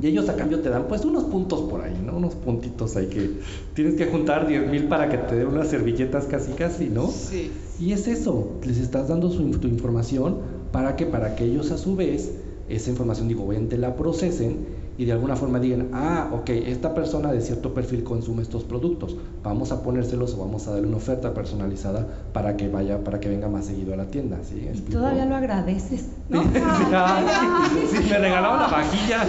[0.00, 2.16] Y ellos a cambio te dan pues unos puntos por ahí, ¿no?
[2.16, 3.40] Unos puntitos ahí que
[3.74, 7.08] tienes que juntar 10 mil para que te den unas servilletas casi casi, ¿no?
[7.08, 7.50] Sí.
[7.80, 10.36] Y es eso, les estás dando su, tu información
[10.70, 12.30] para que, para que ellos a su vez,
[12.68, 14.66] esa información, digo, obviamente la procesen
[14.98, 19.16] y de alguna forma digan, ah, ok, esta persona de cierto perfil consume estos productos,
[19.42, 23.28] vamos a ponérselos o vamos a darle una oferta personalizada para que vaya, para que
[23.28, 24.68] venga más seguido a la tienda, ¿sí?
[24.90, 26.42] Todavía lo agradeces, ¿no?
[26.42, 26.48] Sí,
[28.08, 29.26] me regalaron la vajilla.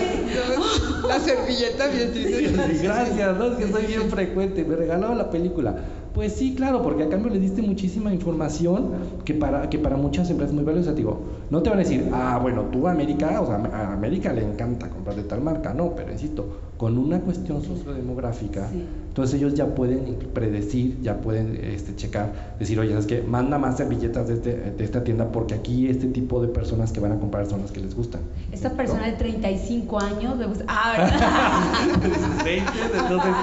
[1.08, 2.84] La servilleta bien triste.
[2.84, 3.46] Gracias, ¿no?
[3.46, 4.64] Es que soy bien frecuente.
[4.64, 5.76] Me regalaron la película.
[6.18, 8.90] Pues sí, claro, porque a cambio le diste muchísima información
[9.24, 10.94] que para, que para muchas empresas es muy valiosa.
[10.94, 11.20] Digo,
[11.52, 14.44] no te van a decir, ah, bueno, tú a América, o sea, a América le
[14.44, 15.76] encanta comprar de tal marca.
[15.76, 18.84] No, pero insisto, con una cuestión sociodemográfica, Sí.
[19.10, 23.22] entonces ellos ya pueden predecir, ya pueden este, checar, decir, oye, ¿sabes qué?
[23.22, 27.00] Manda más servilletas de, este- de esta tienda porque aquí este tipo de personas que
[27.00, 28.22] van a comprar son las que les gustan.
[28.52, 30.66] Esta persona de 35 años le gusta.
[30.70, 33.34] Ah, Entonces,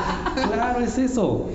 [0.52, 1.46] claro, es eso.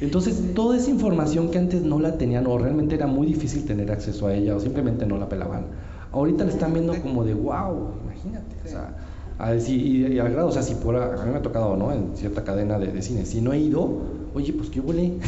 [0.00, 3.90] Entonces, toda esa información que antes no la tenían o realmente era muy difícil tener
[3.92, 5.66] acceso a ella o simplemente no la pelaban,
[6.12, 8.56] ahorita la están viendo como de wow, imagínate.
[8.64, 8.96] O sea,
[9.38, 11.76] a decir, y, y al grado, o sea, si por a, mí me ha tocado,
[11.76, 11.92] ¿no?
[11.92, 14.02] En cierta cadena de, de cine, si no he ido,
[14.34, 15.18] oye, pues qué huele,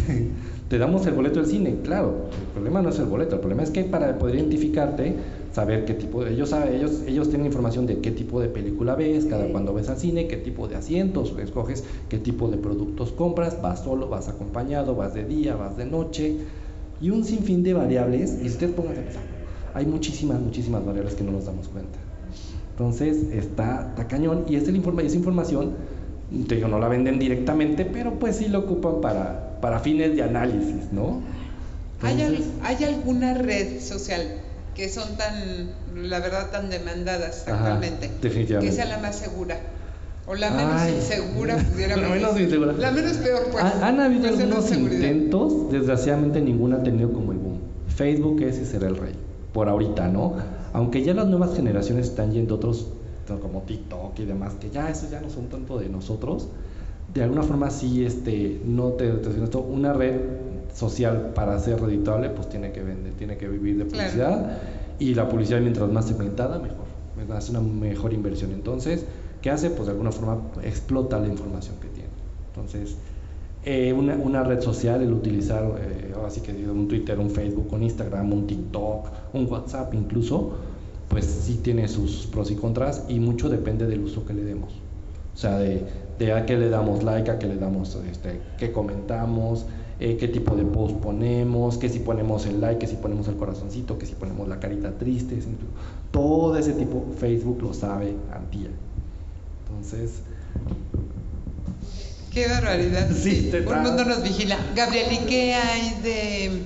[0.72, 3.62] te damos el boleto del cine, claro, el problema no es el boleto, el problema
[3.62, 5.16] es que para poder identificarte,
[5.52, 8.94] saber qué tipo de, ellos saben, ellos, ellos tienen información de qué tipo de película
[8.94, 9.52] ves, cada Sí.
[9.52, 13.80] cuando ves al cine, qué tipo de asientos escoges, qué tipo de productos compras, vas
[13.80, 16.38] solo, vas acompañado, vas de día, vas de noche,
[17.02, 19.22] y un sinfín de variables, y ustedes pongan a pensar,
[19.74, 21.98] hay muchísimas, muchísimas variables que no nos damos cuenta.
[22.70, 25.72] Entonces está, está cañón y esta informa, esa información,
[26.48, 30.22] te digo, no la venden directamente, pero pues sí lo ocupan para, para fines de
[30.22, 31.22] análisis, ¿no?
[32.02, 34.20] ¿Hay, al- Entonces, hay alguna red social
[34.74, 38.10] que son tan, la verdad, tan demandadas Ajá, actualmente?
[38.20, 38.70] definitivamente.
[38.70, 39.58] Que sea la más segura.
[40.26, 40.94] O la menos Ay.
[40.96, 42.72] insegura, pudiéramos La menos insegura.
[42.72, 43.64] La menos peor, pues.
[43.64, 47.58] han, han habido Pues, algunos intentos, desgraciadamente ninguno ha tenido como el boom.
[47.88, 49.14] Facebook ese será el rey,
[49.52, 50.34] por ahorita, ¿no?
[50.72, 52.88] Aunque ya las nuevas generaciones están yendo otros,
[53.40, 56.48] como TikTok y demás, que ya eso ya no son tanto de nosotros,
[57.14, 59.08] de alguna forma sí, este, no te,
[59.42, 60.20] esto, una red
[60.74, 64.08] social para ser reditable, pues tiene que vender, tiene que vivir de Claro.
[64.08, 64.58] publicidad
[64.98, 68.52] y la publicidad mientras más segmentada, mejor, es una mejor inversión.
[68.52, 69.04] Entonces,
[69.42, 69.70] ¿qué hace?
[69.70, 72.08] Pues de alguna forma explota la información que tiene.
[72.54, 72.96] Entonces,
[73.64, 77.82] eh, una, una red social, el utilizar, eh, así que un Twitter, un Facebook, un
[77.82, 80.54] Instagram, un TikTok, un WhatsApp incluso,
[81.08, 84.72] pues sí tiene sus pros y contras y mucho depende del uso que le demos.
[85.34, 85.82] O sea, de,
[86.18, 89.64] de a qué le damos like, a qué le damos, este, qué comentamos,
[89.98, 93.36] eh, qué tipo de post ponemos, que si ponemos el like, que si ponemos el
[93.36, 95.38] corazoncito, que si ponemos la carita triste,
[96.10, 98.68] todo ese tipo Facebook lo sabe Antía.
[99.68, 100.22] Entonces,
[102.32, 103.08] Qué barbaridad.
[103.14, 104.56] Sí, Sí, te el está- mundo nos vigila.
[104.74, 106.62] Gabriel, ¿y qué hay de,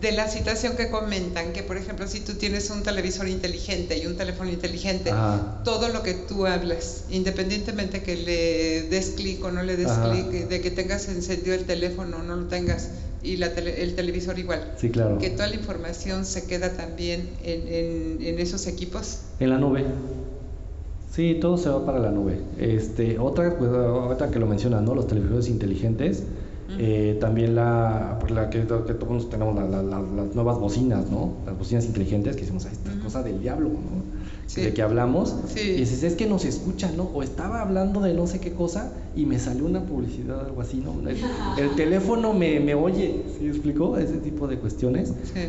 [0.00, 1.52] de la situación que comentan?
[1.52, 5.60] Que, por ejemplo, si tú tienes un televisor inteligente y un teléfono inteligente, Ajá.
[5.64, 10.48] todo lo que tú hablas, independientemente que le des clic o no le des clic,
[10.48, 12.88] de que tengas encendido el teléfono o no lo tengas,
[13.22, 15.16] y la tele- el televisor igual, sí, claro.
[15.18, 19.20] que toda la información se queda también en, en- en esos equipos.
[19.40, 19.84] En la nube.
[21.14, 22.40] Sí, todo se va para la nube.
[22.58, 24.94] Este, otra, pues, ahorita que lo mencionas, ¿no?
[24.96, 26.24] Los televisores inteligentes.
[26.78, 31.10] Eh, también la, pues, la que, que todos tenemos la- la- la- las nuevas bocinas,
[31.10, 31.34] ¿no?
[31.46, 33.04] Las bocinas inteligentes que decimos, "Ay, esta es Ujú.
[33.04, 34.24] cosa del diablo, ¿no?
[34.46, 34.62] Sí.
[34.62, 35.34] De que hablamos.
[35.48, 35.60] Sí.
[35.60, 37.04] Y dices, es que nos escucha, ¿no?
[37.04, 40.60] O estaba hablando de no sé qué cosa y me salió una publicidad o algo
[40.62, 41.06] así, ¿no?
[41.08, 41.16] El,
[41.58, 43.96] el teléfono me, me oye, ¿sí explicó?
[43.98, 45.12] Ese tipo de cuestiones.
[45.32, 45.40] Sí.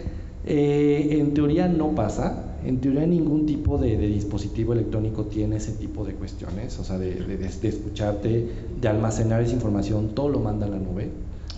[0.46, 5.72] Eh, en teoría no pasa, en teoría ningún tipo de, de dispositivo electrónico tiene ese
[5.74, 8.50] tipo de cuestiones, o sea, de, de- de- escucharte,
[8.82, 11.10] de almacenar esa información, todo lo manda a la nube.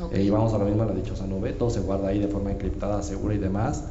[0.04, 0.14] Ok.
[0.14, 2.28] Eh, y vamos a lo mismo a la dichosa nube, todo se guarda ahí de
[2.28, 3.86] forma encriptada, segura y demás.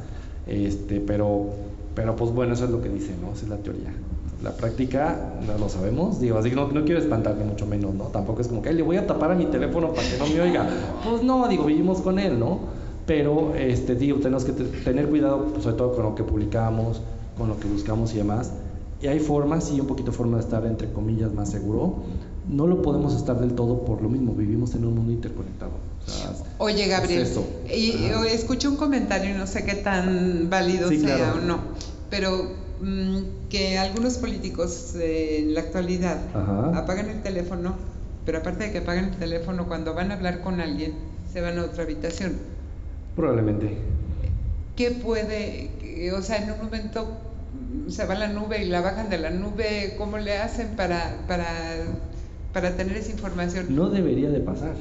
[0.45, 1.47] Este, pero,
[1.95, 3.33] pero pues bueno, eso es lo que dice, ¿no?
[3.33, 3.93] Esa es la teoría.
[4.43, 8.05] La práctica no lo sabemos, digo, así que no, no quiero espantarme mucho menos, ¿no?
[8.05, 10.27] Tampoco es como que "Ay, le voy a tapar a mi teléfono para que no
[10.27, 10.69] me oiga.
[11.09, 12.59] Pues no, digo, vivimos con él, ¿no?
[13.07, 17.01] Pero, este, digo, tenemos que te- tener cuidado, pues, sobre todo con lo que publicamos,
[17.37, 18.51] con lo que buscamos y demás.
[19.01, 22.03] Y hay formas, sí, un poquito forma de estar, entre comillas, más seguro.
[22.49, 25.71] No lo podemos estar del todo por lo mismo, vivimos en un mundo interconectado.
[26.05, 27.45] O sea, Oye, Gabriel, eso.
[27.73, 27.93] y,
[28.29, 31.37] escuché un comentario, no sé qué tan válido Sí, sea claro.
[31.37, 31.59] o no,
[32.09, 33.17] pero mm,
[33.49, 36.77] que algunos políticos eh, en la actualidad Ajá.
[36.77, 37.75] apagan el teléfono,
[38.25, 40.93] pero aparte de que apagan el teléfono, cuando van a hablar con alguien,
[41.31, 42.33] se van a otra habitación.
[43.17, 43.69] Probablemente.
[44.75, 47.07] ¿Qué puede, que- o sea, en un momento
[47.85, 51.25] mm, se va la nube y la bajan de la nube, ¿cómo le hacen para,
[51.27, 51.47] para,
[52.53, 53.65] para tener esa información?
[53.75, 54.75] No debería de pasar.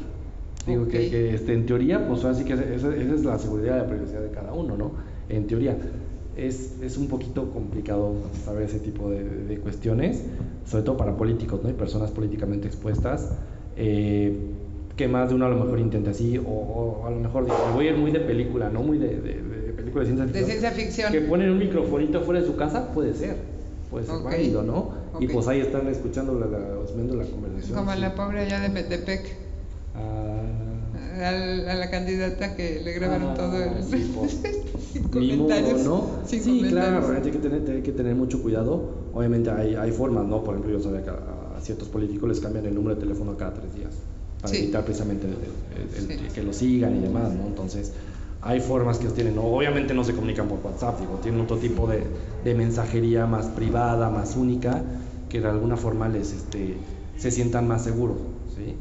[0.66, 1.10] Digo que, Ok.
[1.10, 4.20] que, este, en teoría, pues así que esa, esa es la seguridad y la privacidad
[4.20, 4.92] de cada uno, ¿no?
[5.30, 5.76] En teoría.
[6.36, 8.12] Es, es un poquito complicado
[8.44, 10.24] saber ese tipo de, de cuestiones,
[10.66, 11.70] sobre todo para políticos, ¿no?
[11.70, 13.30] Y personas políticamente expuestas,
[13.78, 14.36] eh,
[14.96, 17.56] que más de uno a lo mejor intente así, o, o a lo mejor digo,
[17.74, 18.82] voy a ir muy de película, ¿no?
[18.82, 20.46] Muy de, de- de película de ciencia De ficción.
[20.46, 21.12] ciencia ficción.
[21.12, 23.36] Que ponen un microfonito fuera de su casa, puede ser,
[23.90, 24.24] puede ser Ok.
[24.24, 24.90] válido, ¿no?
[25.20, 27.78] Y pues ahí están escuchando la, la, oyendo la conversación.
[27.78, 28.00] Como sí.
[28.00, 29.36] la pobre allá de Metepec.
[29.94, 30.42] Ah,
[31.68, 34.32] a la candidata que le grabaron Ah, todo el sí, pues.
[34.92, 36.10] sin Ni modo, comentarios ¿no?
[36.26, 37.04] sin sí, comentarios.
[37.06, 38.82] claro, hay que tener, hay que tener mucho cuidado.
[39.14, 40.42] Obviamente hay, hay formas, ¿no?
[40.44, 43.36] Por ejemplo, yo sabía que a, a ciertos políticos les cambian el número de teléfono
[43.36, 43.94] cada tres días
[44.40, 44.62] para Sí.
[44.64, 46.26] evitar precisamente el- el- el- Sí.
[46.34, 47.46] que lo sigan y demás, ¿no?
[47.46, 47.92] Entonces,
[48.42, 49.38] hay formas que tienen.
[49.38, 52.04] Obviamente no se comunican por WhatsApp, digo, tienen otro tipo de,
[52.44, 54.82] de mensajería más privada, más única,
[55.28, 56.76] que de alguna forma les, este,
[57.16, 58.18] se sientan más seguros,
[58.54, 58.76] ¿sí?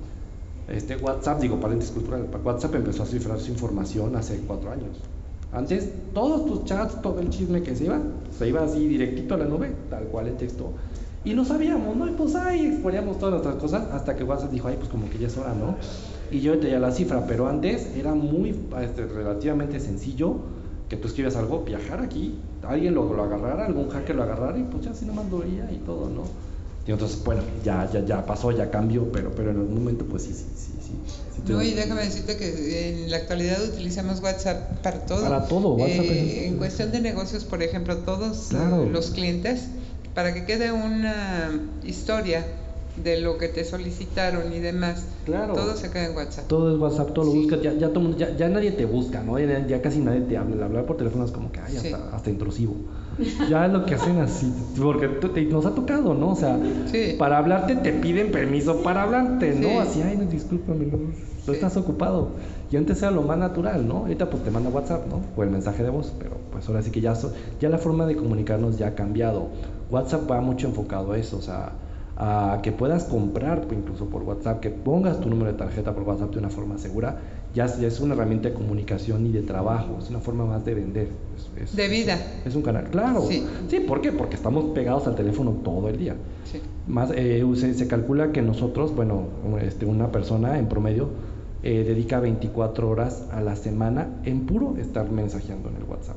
[0.68, 4.98] Este WhatsApp, digo, paréntesis cultural, WhatsApp empezó a cifrar su información hace cuatro años.
[5.52, 8.00] Antes, todos tus chats, todo el chisme que se iba,
[8.38, 10.74] se iba así directito a la nube, tal cual el texto.
[11.26, 12.08] Y no sabíamos, ¿no?
[12.08, 15.18] Y pues ahí exponíamos todas nuestras cosas hasta que WhatsApp dijo, ay, pues como que
[15.18, 15.76] ya es hora, ¿no?
[16.32, 20.38] Y yo tenía la cifra, pero antes era muy, este, relativamente sencillo
[20.88, 24.64] que tú escribas algo, viajar aquí, alguien lo, lo agarrara, algún hacker lo agarrara y
[24.64, 26.24] pues ya así nomás lo y todo, ¿no?
[26.88, 30.24] Y entonces, bueno, ya, ya, ya pasó, ya cambió, pero, pero en algún momento pues
[30.24, 30.92] sí, sí, sí, sí.
[31.36, 35.24] sí No, y déjame decirte que en la actualidad utilizamos WhatsApp para todo.
[35.24, 38.86] Para todo, WhatsApp Eh, en cuestión de negocios, por ejemplo, todos Claro.
[38.86, 39.70] los clientes,
[40.16, 41.50] para que quede una
[41.84, 42.46] historia
[43.04, 45.54] de lo que te solicitaron y demás, Claro.
[45.54, 46.48] todo se queda en WhatsApp.
[46.48, 47.40] Todo es WhatsApp, todo lo Sí.
[47.42, 49.38] buscas, ya, ya, todo ya, ya nadie te busca, ¿no?
[49.38, 50.56] Ya, ya casi nadie te habla.
[50.56, 51.92] El hablar por teléfono es como que, ay, Sí.
[51.92, 52.76] hasta, hasta intrusivo.
[53.50, 56.30] Ya es lo que hacen así, porque te- nos ha tocado, ¿no?
[56.32, 56.58] O sea,
[56.90, 57.16] Sí.
[57.20, 59.68] para hablarte te piden permiso para hablarte, ¿no?
[59.68, 59.76] Sí.
[59.78, 60.98] Así, ay, no, discúlpame, no,
[61.48, 62.30] no estás ocupado.
[62.72, 63.98] Y antes era lo más natural, ¿no?
[64.00, 65.22] Ahorita pues te manda WhatsApp, ¿no?
[65.36, 68.06] O el mensaje de voz, pero pues ahora sí que ya, so- ya la forma
[68.06, 69.50] de comunicarnos ya ha cambiado.
[69.90, 71.74] WhatsApp va mucho enfocado a eso, o sea,
[72.18, 76.32] a que puedas comprar incluso por WhatsApp, que pongas tu número de tarjeta por WhatsApp
[76.32, 77.18] de una forma segura,
[77.54, 80.64] ya, es- ya es una herramienta de comunicación y de trabajo, es una forma más
[80.66, 81.10] de vender.
[81.36, 82.18] es- es- De vida.
[82.46, 83.22] Es un canal, claro.
[83.28, 83.46] Sí.
[83.70, 84.12] sí, ¿por qué?
[84.14, 86.16] Porque estamos pegados al teléfono todo el día.
[86.46, 86.62] Sí.
[86.88, 89.24] Más, eh, se, se calcula que nosotros, bueno,
[89.62, 91.10] este, una persona en promedio
[91.64, 96.16] eh, dedica 24 horas a la semana en puro estar mensajeando en el WhatsApp.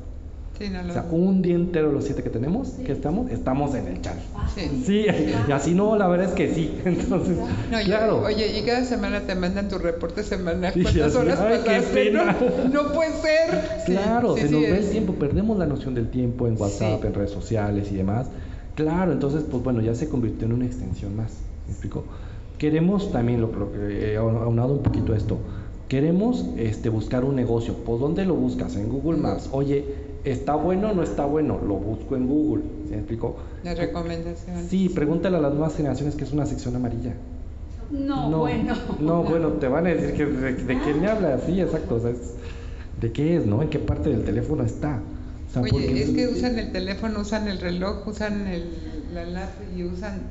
[0.59, 3.87] Sí, no O sea, un día entero, los siete que tenemos, que estamos, estamos en
[3.87, 4.17] el chat.
[4.53, 4.83] Sí.
[4.85, 5.05] Sí,
[5.47, 6.77] y así no, la verdad es que sí.
[6.85, 7.37] Entonces,
[7.71, 8.21] No, claro.
[8.23, 10.73] Oye, y cada semana te mandan tu reporte semanal.
[10.75, 11.93] Y ¿Cuántas horas ay, qué pasaste?
[11.93, 12.37] pena.
[12.73, 13.61] No, no puede ser.
[13.85, 14.85] Sí, Claro, sí, se sí nos ve es.
[14.87, 17.07] el tiempo, perdemos la noción del tiempo en WhatsApp, Sí.
[17.07, 18.27] en redes sociales y demás.
[18.75, 21.31] Claro, entonces, pues bueno, ya se convirtió en una extensión más.
[21.67, 22.03] ¿Me explico?
[22.57, 23.49] Queremos también, lo,
[23.89, 25.37] he aunado un poquito esto,
[25.87, 27.73] queremos este, buscar un negocio.
[27.75, 28.75] ¿Por dónde lo buscas?
[28.75, 29.47] En Google Maps.
[29.53, 29.85] Oye,
[30.23, 31.59] ¿está bueno o no está bueno?
[31.65, 32.63] Lo busco en Google.
[32.85, 33.37] ¿Sí me explico?
[33.63, 34.67] La recomendación.
[34.69, 37.13] Sí, pregúntale a las nuevas generaciones que es una sección amarilla.
[37.91, 38.75] No, bueno.
[38.99, 41.95] No, bueno, te van a decir que de, de qué me hablas, sí, exacto.
[41.95, 42.35] O sea, es-
[43.01, 43.61] ¿de qué es, no?
[43.63, 44.99] ¿En qué parte del teléfono está?
[45.49, 48.65] O sea, porque- Oye, es que usan el teléfono, usan el reloj, usan el,
[49.13, 50.21] la lap y usan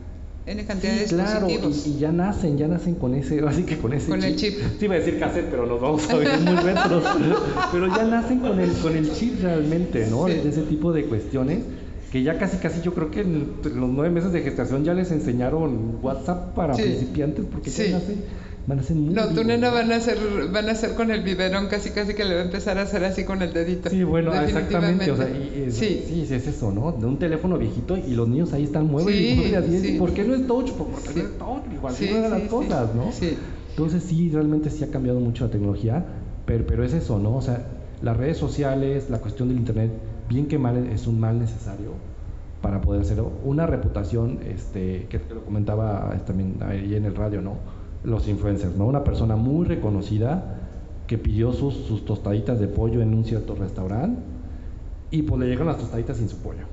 [0.47, 3.77] N cantidad Sí, de claro, y, y ya nacen, ya nacen con ese, así que
[3.77, 4.55] con ese Con el chip.
[4.79, 7.05] Sí, iba a decir cassette, pero nos vamos a ver muy retros.
[7.73, 10.27] pero ya nacen con el, con el chip realmente, ¿no?
[10.27, 10.35] Sí.
[10.35, 11.65] De ese tipo de cuestiones
[12.11, 15.11] que ya casi, casi yo creo que en los nueve meses de gestación ya les
[15.11, 16.83] enseñaron WhatsApp para Sí.
[16.83, 18.17] principiantes porque ya nacen,
[18.69, 20.19] van a ser muy No, tu nena van a hacer,
[20.53, 23.03] van a hacer con el biberón casi casi que le va a empezar a hacer
[23.05, 23.89] así con el dedito.
[23.91, 25.11] Sí, bueno, exactamente.
[25.11, 25.67] O sea, Definitivamente.
[25.67, 26.05] y, y- sí.
[26.29, 26.93] sí, es eso, ¿no?
[26.93, 29.99] De un teléfono viejito y los niños ahí están mueve Sí, y mueve así, sí.
[29.99, 30.71] ¿Por qué no es touch?
[30.73, 31.19] Pues porque Sí.
[31.21, 33.11] no es touch, igual Sí, no las cosas, ¿no?
[33.11, 33.37] Sí.
[33.71, 36.05] Entonces sí, realmente sí ha cambiado mucho la tecnología,
[36.45, 37.37] pero, pero es eso, ¿no?
[37.37, 37.65] O sea,
[38.03, 39.91] las redes sociales, la cuestión del internet,
[40.29, 41.93] bien que mal es un mal necesario
[42.61, 43.33] para poder hacerlo.
[43.45, 47.78] Una reputación, este, que lo comentaba eh, también ahí en el radio, ¿no?
[48.05, 48.87] Los influencers, ¿no?
[48.87, 50.57] Una persona muy reconocida
[51.07, 54.21] que pidió sus, sus tostaditas de pollo en un cierto restaurante
[55.11, 56.65] y pues le llegan las tostaditas sin su pollo.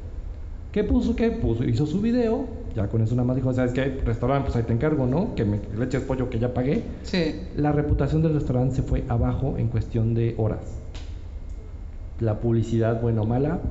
[0.72, 1.16] ¿Qué puso?
[1.16, 1.64] ¿Qué puso?
[1.64, 2.46] Hizo su video,
[2.76, 3.86] ya con eso nada más dijo, ¿sabes qué?
[4.06, 5.34] Restaurante, pues ahí te encargo, ¿no?
[5.34, 6.84] Que me le eches pollo que ya pagué.
[7.04, 7.34] Sí.
[7.56, 10.60] La reputación del restaurante se fue abajo en cuestión de horas.
[12.20, 13.62] La publicidad, buena o mala,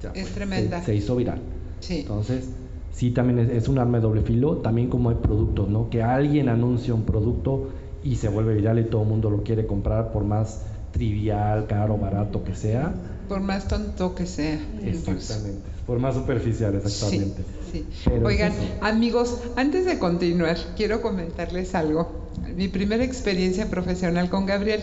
[0.00, 0.80] ya Es fue, tremenda.
[0.80, 1.40] Se, se hizo viral.
[1.80, 2.00] Sí.
[2.02, 2.48] Entonces,
[2.96, 5.90] sí, también es, es un arma de doble filo, también como hay productos, ¿no?
[5.90, 7.68] Que alguien anuncia un producto
[8.02, 11.98] y se vuelve viral y todo el mundo lo quiere comprar por más trivial, caro,
[11.98, 12.94] barato que sea.
[13.28, 14.58] Por más tonto que sea.
[14.82, 15.68] Exactamente.
[15.86, 17.44] Por más superficial, exactamente.
[17.70, 18.10] Sí, sí.
[18.24, 22.30] Oigan, amigos, antes de continuar, quiero comentarles algo.
[22.56, 24.82] Mi primera experiencia profesional con Gabriel.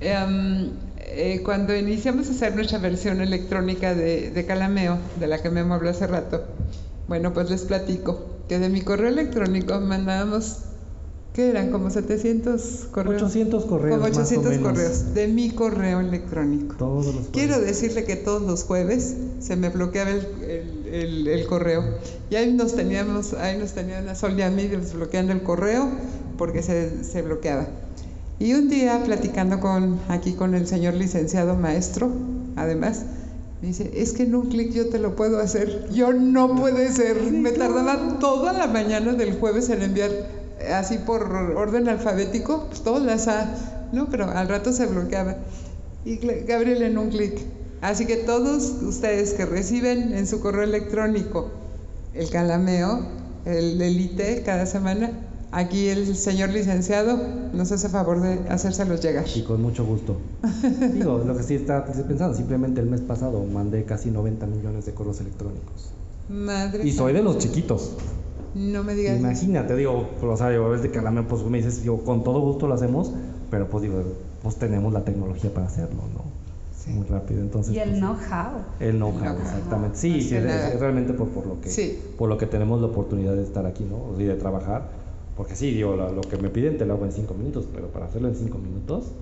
[0.00, 5.50] Em, eh, cuando iniciamos a hacer nuestra versión electrónica de, de Calameo, de la que
[5.50, 6.44] Memo habló hace rato,
[7.08, 10.58] bueno, pues les platico que de mi correo electrónico mandábamos,
[11.34, 11.70] ¿qué eran?
[11.70, 13.22] Como 700 correos.
[13.22, 13.96] 800 correos.
[13.98, 14.68] Como más o 800 menos.
[14.72, 16.76] correos de mi correo electrónico.
[16.76, 21.46] Todos los Quiero decirle que todos los jueves se me bloqueaba el, el- el- el
[21.46, 21.82] correo.
[22.30, 25.88] Y ahí nos teníamos, ahí nos tenían a Sol y a mí desbloqueando el correo
[26.38, 27.66] porque se, se bloqueaba.
[28.38, 32.10] Y un día platicando con aquí con el señor licenciado maestro,
[32.56, 33.02] además,
[33.60, 35.88] me dice, es que en un clic yo te lo puedo hacer.
[35.92, 37.20] Yo no puede ser.
[37.32, 40.10] Me tardaba toda la mañana del jueves en enviar
[40.60, 43.52] eh, así por orden alfabético, pues todas las A,
[43.92, 44.08] ¿no?
[44.10, 45.36] Pero al rato se bloqueaba.
[46.04, 47.38] Y Gabriel en un clic.
[47.80, 51.50] Así que todos ustedes que reciben en su correo electrónico
[52.14, 53.06] el calameo,
[53.44, 55.10] el elite cada semana,
[55.52, 57.18] aquí el señor licenciado
[57.52, 59.24] nos hace favor de hacérselos llegar.
[59.34, 60.16] Y con mucho gusto.
[60.94, 64.92] Digo, lo que sí está pensando, simplemente el mes pasado mandé casi 90 millones de
[64.94, 65.90] correos electrónicos.
[66.28, 67.92] Madre Y soy de los chiquitos.
[68.54, 69.18] No me digas.
[69.18, 72.66] Imagínate, digo, o sea, yo ves de calameo, pues me dices, yo con todo gusto
[72.66, 73.12] lo hacemos,
[73.50, 74.02] pero pues digo,
[74.42, 76.22] pues tenemos la tecnología para hacerlo, ¿no?
[76.76, 76.90] Sí.
[76.90, 77.74] Muy rápido, entonces.
[77.74, 78.50] Y el pues, know-how.
[78.80, 79.40] El know-how, Know-how.
[79.42, 79.98] exactamente.
[79.98, 80.44] Sí, Más sí, es,
[80.74, 81.98] es realmente por, por lo que Sí.
[82.16, 84.18] por lo que tenemos la oportunidad de estar aquí, ¿no?
[84.20, 84.88] Y de trabajar.
[85.38, 87.86] Porque sí, digo, lo, lo que me piden te lo hago en cinco minutos, pero
[87.88, 89.12] para hacerlo en cinco minutos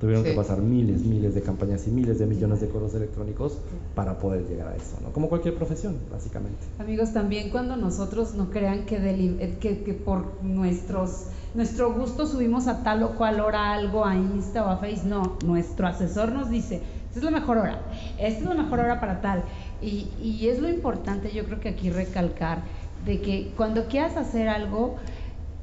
[0.00, 0.30] tuvieron Sí.
[0.30, 3.58] que pasar miles, miles de campañas y miles de millones de correos electrónicos
[3.94, 5.10] para poder llegar a eso, ¿no?
[5.12, 6.58] Como cualquier profesión, básicamente.
[6.78, 12.66] Amigos, también cuando nosotros no crean que, eh, que, que por nuestros nuestro gusto subimos
[12.68, 16.48] a tal o cual hora algo a Insta o a Face, no, nuestro asesor nos
[16.48, 16.76] dice,
[17.08, 17.80] esta es la mejor hora,
[18.18, 19.42] esta es la mejor hora para tal.
[19.82, 22.62] Y, y es lo importante, yo creo que aquí recalcar,
[23.04, 24.96] de que cuando quieras hacer algo,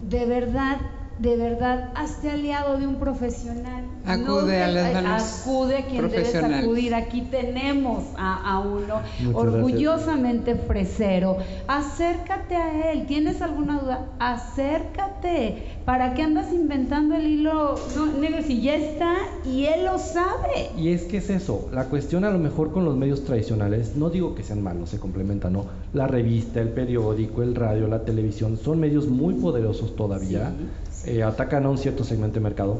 [0.01, 0.77] de verdad,
[1.19, 3.85] de verdad, hazte aliado de un profesional.
[4.05, 6.95] Acude te- a las manos Acude a quien debes acudir.
[6.95, 11.37] Aquí tenemos a, a uno Muchas orgullosamente fresero.
[11.67, 13.05] Acércate a él.
[13.07, 14.05] ¿Tienes alguna duda?
[14.19, 15.77] Acércate.
[15.85, 19.15] ¿Para qué andas inventando el hilo no, negro si ya está
[19.45, 20.69] y él lo sabe?
[20.77, 24.09] Y es que es eso, la cuestión a lo mejor con los medios tradicionales, no
[24.09, 25.65] digo que sean malos, se complementan, ¿no?
[25.93, 30.51] La revista, el periódico, el radio, la televisión, son medios muy poderosos todavía,
[31.05, 32.79] eh, atacan a un cierto segmento de mercado,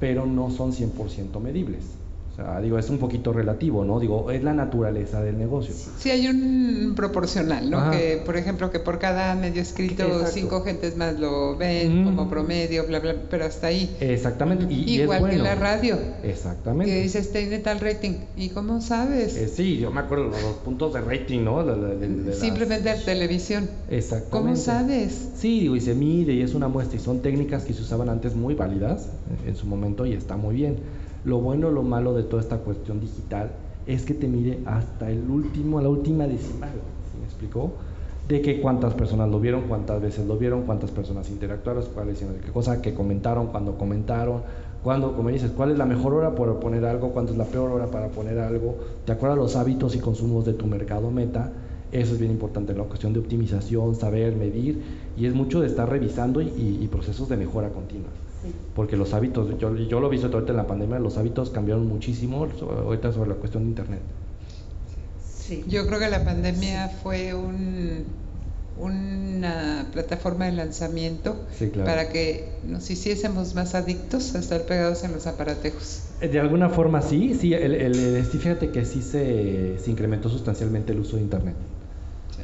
[0.00, 2.01] pero no son 100% medibles.
[2.32, 4.00] O sea, digo, es un poquito relativo, ¿no?
[4.00, 5.74] Digo, es la naturaleza del negocio.
[5.98, 7.76] Sí, hay un proporcional, ¿no?
[7.78, 7.90] Ajá.
[7.90, 10.30] Que, por ejemplo, que por cada medio escrito, Exacto.
[10.32, 12.04] cinco gentes más lo ven Mm.
[12.06, 13.94] como promedio, bla, bla, pero hasta ahí.
[14.00, 14.64] Exactamente.
[14.72, 16.90] Y, y es Igual que la radio, Exactamente.
[16.90, 18.12] que dices, tiene tal rating.
[18.34, 19.36] ¿Y cómo sabes?
[19.36, 21.62] Eh, sí, yo me acuerdo los, puntos de rating, ¿no?
[21.66, 23.68] De- de- de- de las- Simplemente la televisión.
[23.90, 24.30] Exactamente.
[24.30, 25.32] ¿Cómo sabes?
[25.36, 28.08] Sí, digo, y se mide y es una muestra y son técnicas que se usaban
[28.08, 29.08] antes muy válidas
[29.46, 30.76] en su momento y está muy bien.
[31.24, 33.52] Lo bueno o lo malo de toda esta cuestión digital
[33.86, 36.72] es que te mide hasta el último, la última decimal,
[37.12, 37.74] ¿sí me explicó?
[38.26, 42.40] De que cuántas personas lo vieron, cuántas veces lo vieron, cuántas personas interactuaron, cuáles hicieron
[42.44, 44.42] qué cosa, qué comentaron, cuándo comentaron,
[44.82, 47.70] cuándo, como dices, cuál es la mejor hora para poner algo, cuándo es la peor
[47.70, 51.52] hora para poner algo, de acuerdo a los hábitos y consumos de tu mercado meta,
[51.92, 54.82] eso es bien importante, la cuestión de optimización, saber, medir,
[55.16, 58.10] y es mucho de estar revisando y procesos de mejora continua.
[58.74, 61.86] Porque los hábitos, yo, yo lo he visto ahorita en la pandemia, los hábitos cambiaron
[61.86, 64.00] muchísimo ahorita sobre la cuestión de Internet.
[65.28, 65.64] Sí.
[65.68, 68.04] Yo creo que la pandemia fue un,
[68.78, 71.90] una plataforma de lanzamiento Sí, claro.
[71.90, 76.02] para que nos hiciésemos más adictos a estar pegados en los aparatejos.
[76.20, 79.90] Eh, De alguna forma sí, sí, el, el- el- sí, fíjate que sí se, se
[79.90, 81.54] incrementó sustancialmente el uso de Internet.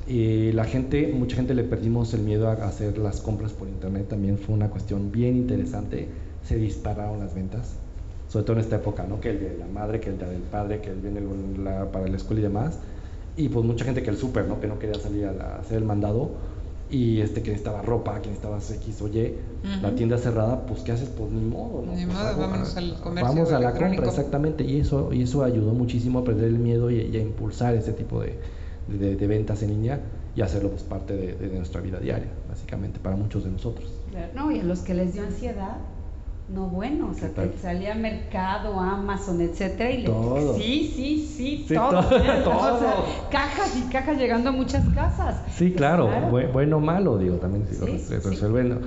[0.07, 4.09] Y la gente, mucha gente le perdimos el miedo a hacer las compras por internet,
[4.09, 6.09] también fue una cuestión bien interesante,
[6.45, 7.77] se dispararon las ventas,
[8.29, 9.21] sobre todo en esta época, ¿no?
[9.21, 11.21] Que el día de la madre, que el día del padre, que el viene
[11.63, 12.79] la- para la escuela y demás,
[13.37, 14.61] y pues mucha gente que el súper, ¿no?
[14.61, 16.31] Que no quería salir a, la- a hacer el mandado,
[16.91, 19.35] y este que necesitaba ropa, que necesitaba X o Y,
[19.83, 19.97] la Ujú.
[19.97, 21.11] tienda cerrada, pues ¿qué haces?
[21.11, 21.95] Pues ni modo, ¿no?
[21.95, 25.23] Ni Pues, modo, hago- vámonos al comercio Vamos a la compra, exactamente, y eso, y
[25.23, 28.39] eso ayudó muchísimo a perder el miedo y, y a impulsar ese tipo de,
[28.89, 30.01] de, de ventas en línea
[30.35, 33.93] y hacerlo pues parte de, de nuestra vida diaria, básicamente, para muchos de nosotros.
[34.11, 35.77] Claro, No, y a los que les dio ansiedad,
[36.49, 40.09] no bueno, o sea, te salía Mercado, Amazon, etcétera, y le
[40.57, 42.01] sí, sí, sí, Sí, todo, todo,
[42.77, 43.05] o sea, todo.
[43.31, 45.43] cajas y cajas llegando a muchas casas.
[45.55, 46.31] Sí, claro, Claro.
[46.31, 47.77] bu- bueno o malo, digo, también sí,
[48.25, 48.79] resuelven,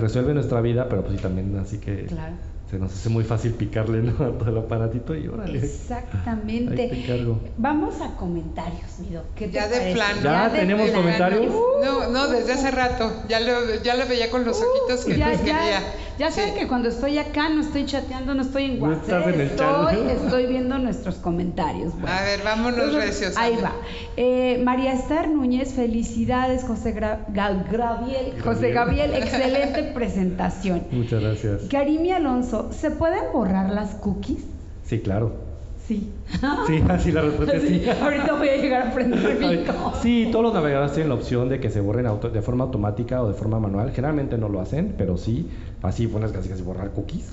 [0.00, 2.34] resuelve nuestra vida, pero pues sí también así que Claro.
[2.70, 4.12] Se nos hace muy fácil picarle ¿no?
[4.24, 5.58] a todo el aparatito y órale.
[5.58, 6.82] Exactamente.
[6.82, 7.40] Ahí te encargo.
[7.56, 9.24] Vamos a comentarios, Mido.
[9.34, 10.20] ¿Qué te Ya de plano.
[10.22, 11.52] ¿Ya de tenemos comentarios?
[11.82, 13.10] No, no, desde hace rato.
[13.28, 15.82] Ya lo, ya lo veía con los ojitos que Uh, ya, les ya, quería.
[16.18, 16.60] Ya saben Sí.
[16.60, 19.46] que cuando estoy acá no estoy chateando, no estoy en No WhatsApp, estás en el
[19.46, 21.92] estoy, estoy viendo nuestros comentarios.
[21.94, 22.08] Bueno.
[22.08, 23.36] A ver, vámonos Entonces, recios.
[23.36, 23.72] Ahí va.
[24.16, 28.40] Eh, María Esther Núñez, felicidades, José Gra- Gabriel.
[28.42, 29.10] José Gabriel.
[29.10, 30.84] Gabriel, excelente presentación.
[30.90, 31.62] Muchas gracias.
[31.70, 34.44] Karimi Alonso, ¿se pueden borrar las cookies?
[34.84, 35.47] Sí, claro.
[35.88, 36.12] Sí.
[36.66, 37.82] Sí, así la respuesta es sí.
[37.88, 41.14] Ahorita voy a llegar a prender mi Ay, co- Sí, todos los navegadores tienen la
[41.14, 43.90] opción de que se borren auto- de forma automática o de forma manual.
[43.92, 45.48] Generalmente no lo hacen, pero sí,
[45.82, 47.30] así pones casi casi borrar cookies.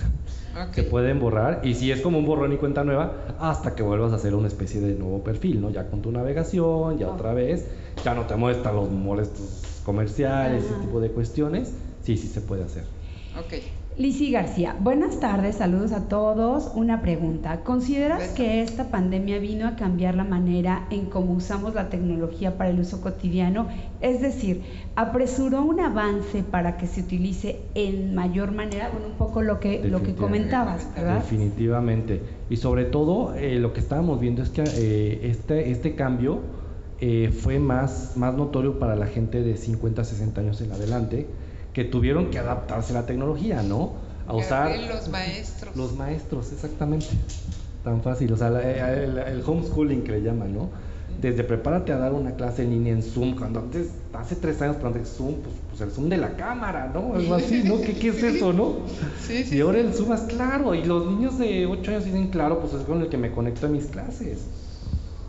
[0.55, 0.73] Ok.
[0.73, 4.13] Se pueden borrar y si es como un borrón y cuenta nueva hasta que vuelvas
[4.13, 5.69] a hacer una especie de nuevo perfil, ¿no?
[5.69, 7.67] Ya con tu navegación, ya otra vez,
[8.05, 10.75] ya no te muestran los molestos comerciales, Ajá.
[10.77, 11.73] ese tipo de cuestiones.
[12.03, 12.85] Sí, sí se puede hacer.
[13.37, 13.53] Ok.
[13.97, 16.69] Lisi García, buenas tardes, saludos a todos.
[16.75, 21.87] Una pregunta, ¿consideras que esta pandemia vino a cambiar la manera en cómo usamos la
[21.87, 23.69] tecnología para el uso cotidiano?
[24.01, 24.63] Es decir,
[24.97, 28.89] ¿apresuró un avance para que se utilice en mayor manera?
[28.89, 31.19] Bueno, un poco lo que, lo que comentabas, ¿verdad?
[31.19, 32.21] Definitivamente.
[32.49, 36.41] Y sobre todo, eh, lo que estábamos viendo es que eh, este, este cambio
[36.99, 41.27] eh, fue más, más notorio para la gente de 50, 60 años en adelante,
[41.75, 43.91] que tuvieron que adaptarse a la tecnología, ¿no?
[44.27, 45.75] A usar los maestros.
[45.75, 47.07] los maestros, exactamente.
[47.83, 50.69] Tan fácil, o sea, la- eh, el, el homeschooling que le llaman, ¿no?
[51.21, 54.77] Desde prepárate a dar una clase en línea en Zoom, cuando antes, hace tres años,
[54.79, 57.13] cuando antes Zoom, pues, pues el Zoom de la cámara, ¿no?
[57.13, 57.79] Algo así, ¿no?
[57.81, 58.75] ¿Qué, qué es eso, no?
[59.21, 59.57] Sí, sí.
[59.57, 62.73] Y ahora el Zoom es claro, y los niños de 8 años dicen, claro, pues
[62.73, 64.45] es con el que me conecto a mis clases.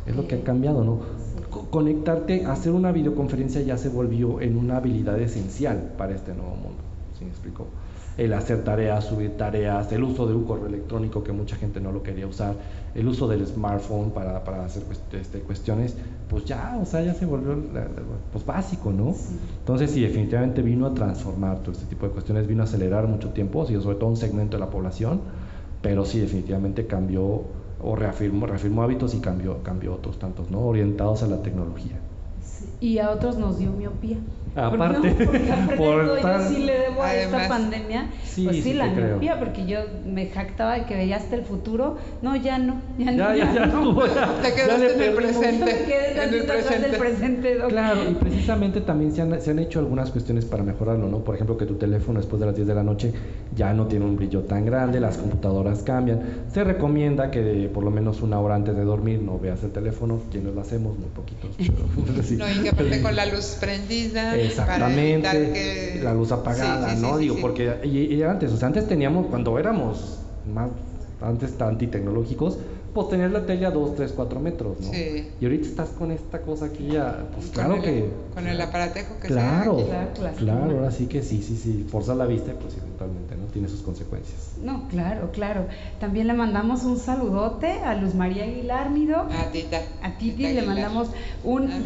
[0.06, 1.00] Es lo que ha cambiado, ¿no?
[1.50, 6.56] Co- Conectarte, hacer una videoconferencia ya se volvió en una habilidad esencial para este nuevo
[6.56, 6.82] mundo.
[7.18, 7.68] ¿Sí me explico?
[8.18, 11.92] El hacer tareas, subir tareas, el uso de un correo electrónico que mucha gente no
[11.92, 12.54] lo quería usar,
[12.94, 15.96] el uso del smartphone para, para hacer este, cuestiones,
[16.28, 17.62] pues ya, o sea, ya se volvió
[18.32, 19.14] pues básico, ¿no?
[19.58, 23.30] Entonces sí, definitivamente vino a transformar todo este tipo de cuestiones, vino a acelerar mucho
[23.30, 25.20] tiempo, sobre todo un segmento de la población,
[25.82, 27.42] pero sí, definitivamente cambió
[27.86, 30.60] o reafirmó, hábitos y cambió, cambió otros tantos, ¿no?
[30.60, 32.00] Orientados a la tecnología.
[32.80, 34.18] Y a otros nos dio miopía.
[34.74, 39.38] Aparte, ¿Por yo sí le debo a esta pandemia, Sí, pues sí, sí la miopía,
[39.38, 41.96] porque yo me jactaba de que veía hasta el futuro.
[42.22, 44.06] No, ya no, ya, no, Ya, ya, ya, no.
[44.06, 44.34] ya.
[44.42, 46.12] Te quedaste en el presente.
[46.12, 46.46] En el
[46.80, 47.58] del presente.
[47.68, 51.18] Claro, y precisamente también se han, se han hecho algunas cuestiones para mejorarlo, ¿no?
[51.18, 53.12] Por ejemplo, que tu teléfono después de las 10 de la noche
[53.54, 56.20] ya no tiene un brillo tan grande, las computadoras cambian.
[56.52, 59.70] Se recomienda que de- por lo menos una hora antes de dormir no veas el
[59.72, 61.50] teléfono, quienes lo hacemos, muy poquitos.
[62.06, 62.36] pero sí.
[62.36, 64.36] No, y que aparte con la luz prendida.
[64.46, 67.14] Exactamente, que- la luz apagada, Sí, sí, ¿no?
[67.16, 67.40] sí, Digo, sí.
[67.42, 70.18] porque y, y antes, o sea, antes teníamos, cuando éramos
[70.52, 70.68] más,
[71.20, 72.58] antes antitecnológicos,
[72.92, 74.90] pues tenías la tele a 2, 3, 4 metros, ¿no?
[74.90, 75.28] Sí.
[75.38, 78.10] Y ahorita estás con esta cosa aquí ya, pues claro el- que...
[78.32, 79.86] Con el aparatejo que Claro, sea.
[79.86, 80.36] Claro, claro.
[80.38, 83.44] claro, ahora sí que sí, sí, sí, forza la vista, pues eventualmente, ¿no?
[83.52, 84.52] Tiene sus consecuencias.
[84.62, 85.66] No, claro, claro.
[86.00, 89.16] También le mandamos un saludote a Luz María Aguilar, Mido.
[89.30, 89.80] A Tita.
[90.02, 91.08] A Titi Tita le mandamos
[91.44, 91.82] un Amiguita.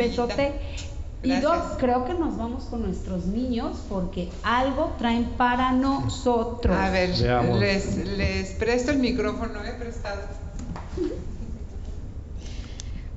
[1.22, 1.28] Besote.
[1.28, 1.68] Y Gracias.
[1.70, 6.76] Doc, creo que nos vamos con nuestros niños porque algo traen para nosotros.
[6.76, 7.10] A ver,
[7.58, 10.22] les, les presto el micrófono, he prestado.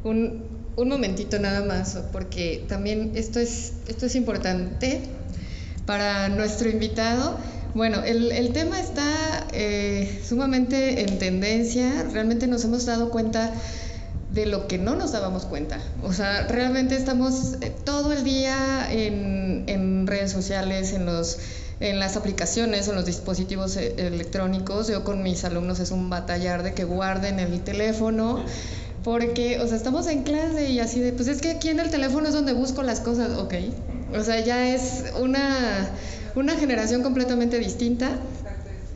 [0.03, 0.43] Un,
[0.75, 5.01] un momentito nada más, porque también esto es, esto es importante
[5.85, 7.37] para nuestro invitado.
[7.73, 13.51] Bueno, el, el tema está eh, sumamente en tendencia, realmente nos hemos dado cuenta
[14.33, 15.79] de lo que no nos dábamos cuenta.
[16.01, 22.95] O sea, realmente estamos eh, todo el día en, redes sociales, en las aplicaciones, en
[22.95, 24.87] los dispositivos eh, electrónicos.
[24.87, 28.43] Yo con mis alumnos es un batallar de que guarden el teléfono,
[29.03, 31.91] porque, o sea, estamos en clase y así de, pues es que aquí en el
[31.91, 33.53] teléfono es donde busco las cosas, ok.
[34.17, 35.91] O sea, ya es una,
[36.59, 38.17] generación completamente distinta.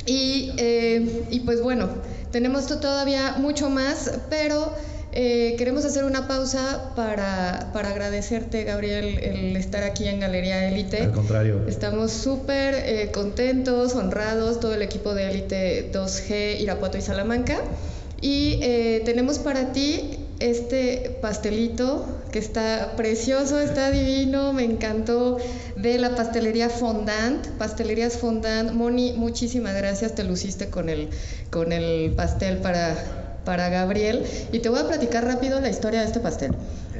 [0.06, 1.90] Y, eh, y pues bueno,
[2.32, 4.74] tenemos to- todavía mucho más, pero
[5.20, 11.01] eh, queremos hacer una pausa para, para agradecerte, Gabriel, el estar aquí en Galería Elite.
[11.01, 11.63] Al contrario.
[11.68, 17.57] Estamos súper eh, contentos, honrados, todo el equipo de Elite 2G, Irapuato y Salamanca.
[18.22, 25.39] Y eh, tenemos para ti este pastelito que está precioso, está divino, me encantó,
[25.76, 28.72] de la pastelería Fondant, Pastelerías Fondant.
[28.72, 31.09] Moni, muchísimas gracias, te luciste con el,
[31.49, 34.26] con el pastel para, para Gabriel.
[34.52, 36.52] Y te voy a platicar rápido la historia de este pastel.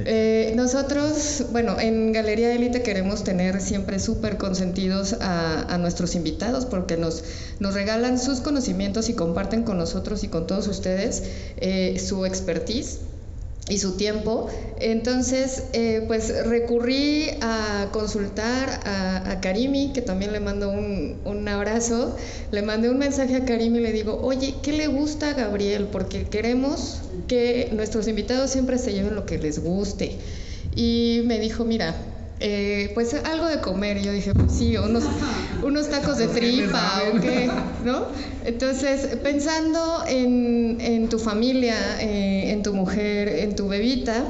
[0.06, 6.66] Eh, nosotros, bueno, en Galería Élite queremos tener siempre súper consentidos a, a, nuestros invitados
[6.66, 7.24] porque nos,
[7.60, 11.24] nos regalan sus conocimientos y comparten con nosotros y con todos ustedes
[11.58, 13.00] eh, su expertise
[13.70, 14.48] y su tiempo.
[14.80, 22.16] Entonces, eh, pues recurrí a consultar a, Karimi, que también le mando un, un, abrazo.
[22.52, 25.88] Le mandé un mensaje a Karimi y le digo, oye, ¿qué le gusta a Gabriel?
[25.92, 30.16] Porque queremos que nuestros invitados siempre se lleven lo que les guste.
[30.76, 31.96] Y me dijo, mira,
[32.40, 33.98] eh, pues algo de comer.
[33.98, 35.04] Y yo dije, pues sí, unos,
[35.64, 37.50] unos tacos de tripa o qué,
[37.84, 38.06] ¿no?
[38.46, 44.24] Entonces, pensando en, en tu familia, eh, en tu mujer, en tu bebita,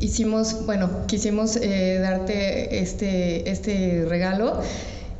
[0.00, 4.60] hicimos, bueno, quisimos eh, darte este, este regalo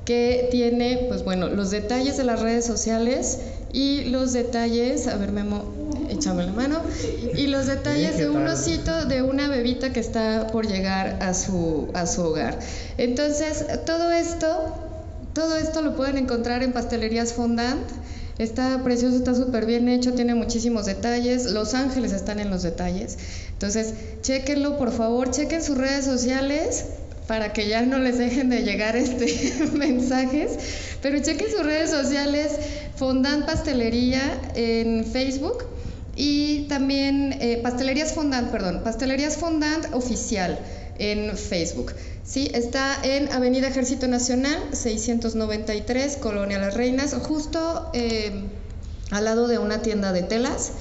[0.04, 3.38] que tiene, pues bueno, los detalles de las redes sociales
[3.72, 5.64] y los detalles, a ver Memo,
[6.10, 6.80] échame la mano,
[7.34, 11.88] y los detalles de un osito de una bebita que está por llegar a su,
[11.94, 12.58] a su hogar.
[12.98, 14.74] Entonces, todo esto,
[15.32, 17.82] todo esto lo pueden encontrar en Pastelerías Fondant.
[18.38, 21.52] Está precioso, está súper bien hecho, tiene muchísimos detalles.
[21.52, 23.16] Los ángeles están en los detalles.
[23.52, 26.86] Entonces, chequenlo, por favor, chequen sus redes sociales
[27.26, 30.50] para que ya no les dejen de llegar este mensajes,
[31.00, 32.52] pero chequen sus redes sociales,
[32.96, 35.64] Fondant Pastelería en Facebook
[36.16, 40.58] y también eh, Pastelerías Fondant, perdón, Pastelerías Fondant Oficial
[40.98, 41.92] en Facebook.
[42.24, 48.44] Sí, está en Avenida Ejército Nacional, 693, Colonia Las Reinas, justo eh,
[49.10, 50.72] al lado de una tienda de telas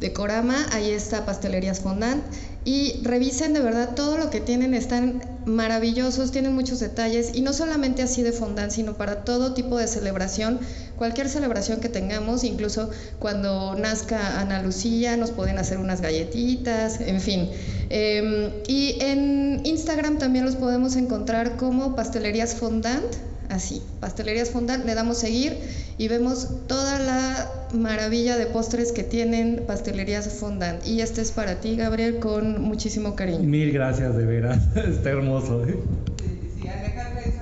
[0.00, 2.24] de Corama, ahí está Pastelerías Fondant.
[2.64, 7.30] Y revisen de verdad todo lo que tienen, están maravillosos, tienen muchos detalles.
[7.34, 10.60] Y no solamente así de fondant, sino para todo tipo de celebración,
[11.00, 17.22] cualquier celebración que tengamos, incluso cuando nazca Ana Lucía nos pueden hacer unas galletitas, en
[17.22, 17.48] fin.
[17.88, 23.14] Eh, y en Instagram también los podemos encontrar como pastelerías fondant,
[23.48, 25.56] así, pastelerías fondant, le damos seguir
[25.96, 30.86] y vemos toda la maravilla de postres que tienen pastelerías fondant.
[30.86, 33.38] Y este es para ti, Gabriel, con muchísimo cariño.
[33.38, 35.64] Mil gracias, de veras, está hermoso.
[35.66, 35.78] ¿eh?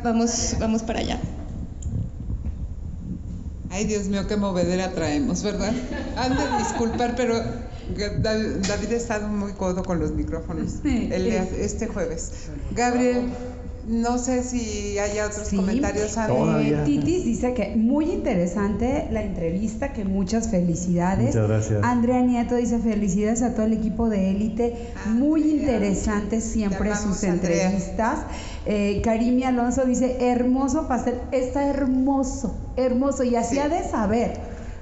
[0.05, 1.19] Vamos, vamos para allá.
[3.71, 5.73] Ay, Dios mío, qué movedera traemos, ¿verdad?
[6.17, 7.35] Han de disculpar, pero
[7.97, 12.49] David ha estado muy codo con los micrófonos el este jueves.
[12.75, 13.31] Gabriel,
[13.89, 15.57] no sé si hay otros Sí.
[15.57, 16.15] comentarios.
[16.15, 16.85] Todavía.
[16.85, 21.29] Titis dice que muy interesante la entrevista, que muchas felicidades.
[21.35, 21.81] Muchas gracias.
[21.83, 27.23] Andrea Nieto dice felicidades a todo el equipo de élite, Ah, muy interesantes siempre sus
[27.25, 28.21] entrevistas.
[28.67, 33.61] Eh, Karimi Alonso dice hermoso pastel, está hermoso, hermoso y así Sí.
[33.61, 34.33] ha de saber.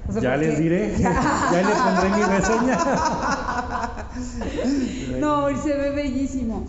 [0.09, 1.11] O sea, Ya porque- les diré, ya
[1.51, 2.77] les pondré mi reseña.
[5.19, 6.65] No, y se ve bellísimo.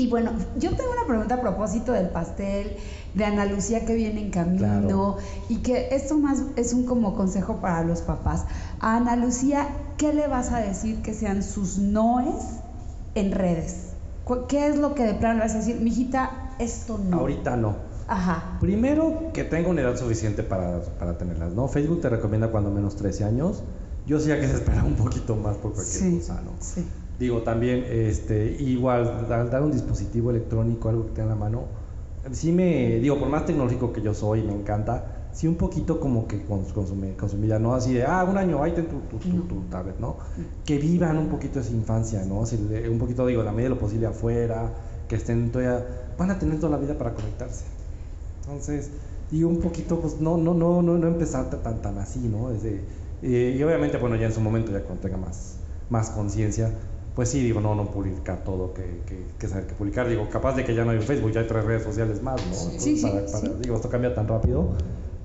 [0.00, 2.74] Y bueno, yo tengo una pregunta a propósito del pastel,
[3.14, 5.16] de Ana Lucía que viene en camino, Claro.
[5.50, 8.46] y que esto más es un como consejo para los papás.
[8.80, 12.34] A Ana Lucía, ¿qué le vas a decir que sean sus noes
[13.14, 13.88] en redes?
[14.48, 17.18] ¿Qué es lo que de plano le vas a decir, mijita, esto no?
[17.18, 17.74] Ahorita no.
[18.08, 18.56] Ajá.
[18.58, 21.68] Primero, que tenga una edad suficiente para, para tenerlas, ¿no?
[21.68, 23.62] Facebook te recomienda cuando menos 13 años.
[24.06, 26.52] Yo sí que se espera un poquito más por cualquier Sí, cosa, ¿no?
[26.58, 26.86] sí.
[27.20, 31.64] Digo, también, este, igual, dar, dar un dispositivo electrónico, algo que tenga en la mano,
[32.32, 36.26] sí me, digo, por más tecnológico que yo soy, me encanta, sí un poquito como
[36.26, 39.42] que cons- consumir, consumir, no así de, ah, un año, ahí ten tu, tu, tu-
[39.42, 40.16] tu tablet, ¿no?
[40.64, 42.46] Que vivan un poquito esa infancia, ¿no?
[42.46, 42.56] Si
[42.90, 44.72] un poquito, digo, la medida de lo posible afuera,
[45.06, 45.84] que estén todavía,
[46.16, 47.64] van a tener toda la vida para conectarse.
[48.46, 48.92] Entonces,
[49.30, 52.48] digo, un poquito, pues no, no, no, no, no empezar tan, tan así, ¿no?
[52.48, 52.82] Desde,
[53.22, 55.56] eh, y obviamente, bueno, ya en su momento, ya cuando tenga más,
[55.90, 56.72] más conciencia,
[57.20, 60.08] pues sí, digo, no, no publicar todo que, que, que saber que publicar.
[60.08, 62.46] Digo, capaz de que ya no hay Facebook, ya hay tres redes sociales más, ¿no?
[62.46, 63.52] Entonces, Sí, sí, para- para- sí.
[63.60, 64.70] Digo, esto cambia tan rápido.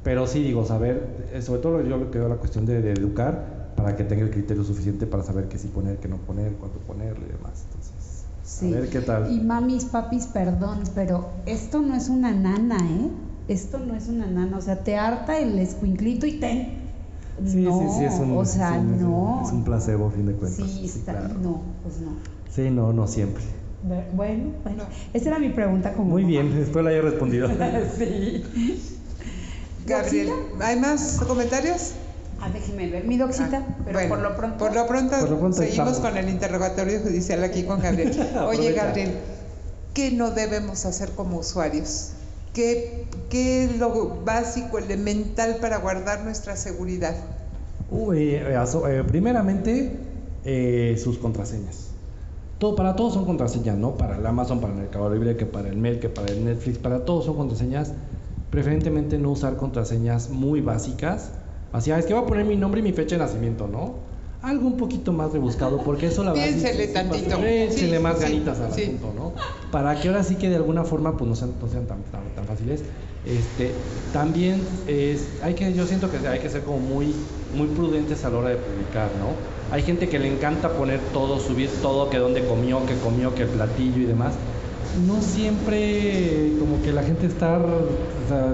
[0.03, 2.91] Pero sí, digo, saber, eh, sobre todo yo lo que veo la cuestión de, de
[2.91, 6.51] educar para que tenga el criterio suficiente para saber qué sí poner, qué no poner,
[6.55, 7.63] cuánto ponerle y demás.
[7.69, 8.73] Entonces, Sí.
[8.73, 9.31] a ver qué tal.
[9.31, 13.09] Y mamis, papis, perdón, pero esto no es una nana, ¿eh?
[13.47, 16.84] Esto no es una nana, o sea, te harta el escuinclito y ten.
[17.45, 19.41] Sí, no, sí, sí, es un, o sea, es un- es un- no.
[19.45, 20.65] es un placebo, a fin de cuentas.
[20.69, 21.33] Sí, está, claro.
[21.41, 22.11] no, pues no.
[22.49, 23.43] Sí, no, no siempre.
[24.13, 24.83] Bueno, bueno,
[25.13, 26.29] esa era mi pregunta como Muy mamá.
[26.31, 27.49] bien, espero la haya respondido.
[27.97, 28.43] sí.
[29.85, 30.29] Gabriel,
[30.61, 31.91] ¿hay más comentarios?
[32.41, 34.57] Ah, déjeme ver mi doxita, Ah, pero bueno, por lo pronto.
[34.57, 35.99] Por lo pronto, Por lo pronto seguimos estamos.
[36.11, 38.11] con el interrogatorio judicial aquí con Gabriel.
[38.47, 38.73] Oye.
[38.73, 39.19] Gabriel,
[39.93, 42.11] ¿qué no debemos hacer como usuarios?
[42.55, 47.15] ¿Qué, ¿Qué es lo básico, elemental para guardar nuestra seguridad?
[47.91, 49.99] Uy, eh, aso- eh, primeramente,
[50.45, 51.89] eh, sus contraseñas.
[52.57, 53.95] Todo, para todos son contraseñas, ¿no?
[53.97, 56.77] Para el Amazon, para el Mercado Libre, que para el Mail, que para el Netflix,
[56.77, 57.91] para todos son contraseñas.
[58.49, 61.31] Preferentemente no usar contraseñas muy básicas.
[61.73, 63.95] Así, ah, es que voy a poner mi nombre y mi fecha de nacimiento, ¿no?
[64.45, 66.45] Algo un poquito más rebuscado, porque eso la verdad.
[66.45, 67.37] Piénsele sí tantito.
[67.43, 69.33] Échele Sí, más ganitas al asunto, ¿no?
[69.71, 72.21] Para que ahora sí que de alguna forma pues no sean, no sean tan, tan,
[72.35, 72.81] tan fáciles.
[73.25, 73.71] Este,
[74.13, 77.15] también es, hay que, yo siento que hay que ser como muy,
[77.55, 79.75] muy prudentes a la hora de publicar, ¿no?
[79.75, 83.41] Hay gente que le encanta poner todo, subir todo, que dónde comió, que comió, que
[83.41, 84.35] el platillo y demás.
[85.07, 88.53] No siempre como que la gente está, o sea,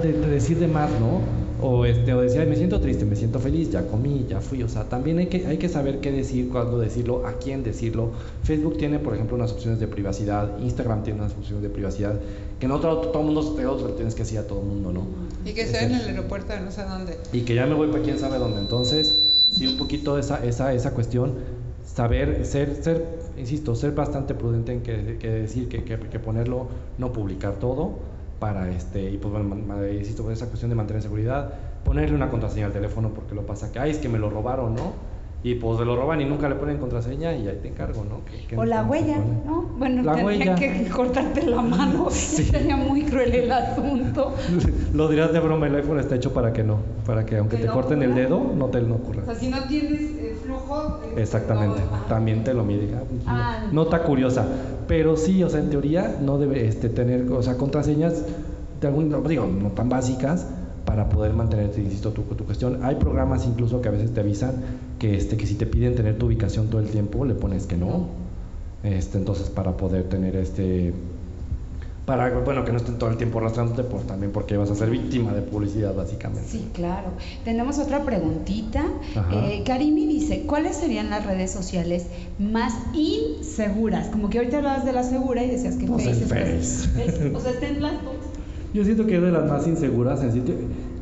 [0.00, 1.35] de, de decir de más, ¿no?
[1.60, 4.62] O, este, o decir, "Ay, me siento triste, me siento feliz, ya comí, ya fui.
[4.62, 8.10] O sea, también hay que, hay que saber qué decir, cuándo decirlo, a quién decirlo.
[8.42, 12.18] Facebook tiene, por ejemplo, unas opciones de privacidad, Instagram tiene unas opciones de privacidad,
[12.60, 15.06] que no todo, todo mundo te lo tienes que decir a todo el mundo, ¿no?
[15.44, 17.16] Y que estoy en el aeropuerto no sé dónde.
[17.32, 18.60] y que ya me voy para quién sabe dónde.
[18.60, 19.12] Entonces,
[19.50, 21.34] sí, un poquito esa, esa, esa cuestión,
[21.94, 23.04] saber, ser, ser,
[23.38, 27.98] insisto, ser bastante prudente en que, que decir, que, que, que ponerlo, no publicar todo,
[28.38, 31.52] para este, y pues bueno, insisto, con esa cuestión de mantener seguridad,
[31.84, 34.74] ponerle una contraseña al teléfono, porque lo pasa que, ay, es que me lo robaron,
[34.74, 34.92] ¿no?
[35.42, 38.20] Y pues se lo roban y nunca le ponen contraseña y ahí te encargo, ¿no?
[38.60, 39.18] O la huella.
[39.46, 39.62] ¿no?
[39.78, 40.54] Bueno, La tendría huella.
[40.56, 42.08] que cortarte la mano.
[42.10, 42.42] Sí.
[42.44, 44.34] Sería muy cruel el asunto.
[44.92, 47.62] Lo dirás de broma, el iPhone está hecho para que no, para que aunque Que
[47.62, 49.22] te no corten el dedo, no te no ocurra.
[49.22, 50.35] O sea, si no tienes eh,
[51.16, 52.08] Exactamente, no- ajá.
[52.08, 52.94] también te lo mide.
[52.94, 53.60] ah, pues, Ah.
[53.72, 54.46] no- Nota curiosa,
[54.86, 58.24] pero sí, o sea, en teoría no debe este, tener, o sea, contraseñas
[58.80, 60.46] de algún, digo, no tan básicas
[60.84, 62.80] para poder mantenerte, insisto, tu, tu cuestión.
[62.84, 64.52] Hay programas incluso que a veces te avisan
[64.98, 67.76] que, este, que si te piden tener tu ubicación todo el tiempo, le pones que
[67.76, 68.06] no.
[68.84, 70.92] Este, entonces, para poder tener este,
[72.06, 74.88] para, bueno, que no estén todo el tiempo arrastrándote, pues también porque vas a ser
[74.90, 76.48] víctima de publicidad, básicamente.
[76.48, 77.08] Sí, claro.
[77.44, 78.84] Tenemos otra preguntita.
[79.32, 82.06] Eh, Karimi dice, ¿cuáles serían las redes sociales
[82.38, 84.08] más inseguras?
[84.08, 86.88] Como que ahorita hablabas de la segura y decías que Pues Face es-
[87.34, 88.14] O sea, está en las dos.
[88.72, 90.54] Yo siento que es de las más inseguras en sitio.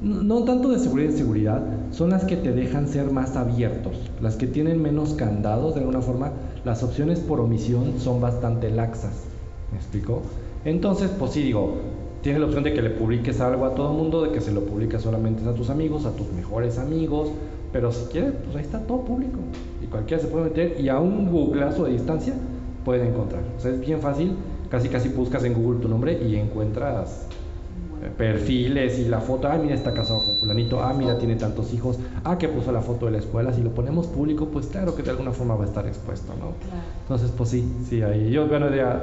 [0.03, 3.97] No, no tanto de seguridad y seguridad, son las que te dejan ser más abiertos,
[4.21, 6.33] las que tienen menos candados, de alguna forma,
[6.65, 9.13] las opciones por omisión son bastante laxas.
[9.73, 10.23] ¿Me explico?
[10.65, 11.77] Entonces, pues sí, digo,
[12.23, 14.53] tienes la opción de que le publiques algo a todo el mundo, de que se
[14.53, 17.31] lo publiques solamente a tus amigos, a tus mejores amigos,
[17.73, 19.39] pero si quieres, pues ahí está todo público.
[19.83, 22.35] Y cualquiera se puede meter y a un googleazo de distancia
[22.85, 23.43] puede encontrar.
[23.57, 24.37] O sea, es bien fácil,
[24.71, 27.27] casi casi buscas en Google tu nombre y encuentras
[28.03, 31.73] eh, perfiles y la foto, ah, mira, está casado con fulanito, ah, mira, tiene tantos
[31.73, 34.95] hijos, ah, que puso la foto de la escuela, si lo ponemos público, pues claro
[34.95, 36.53] que de alguna forma va a estar expuesto, ¿no?
[37.03, 39.03] Entonces, pues sí, sí, ahí yo, bueno, ya,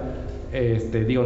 [0.51, 1.25] este, digo,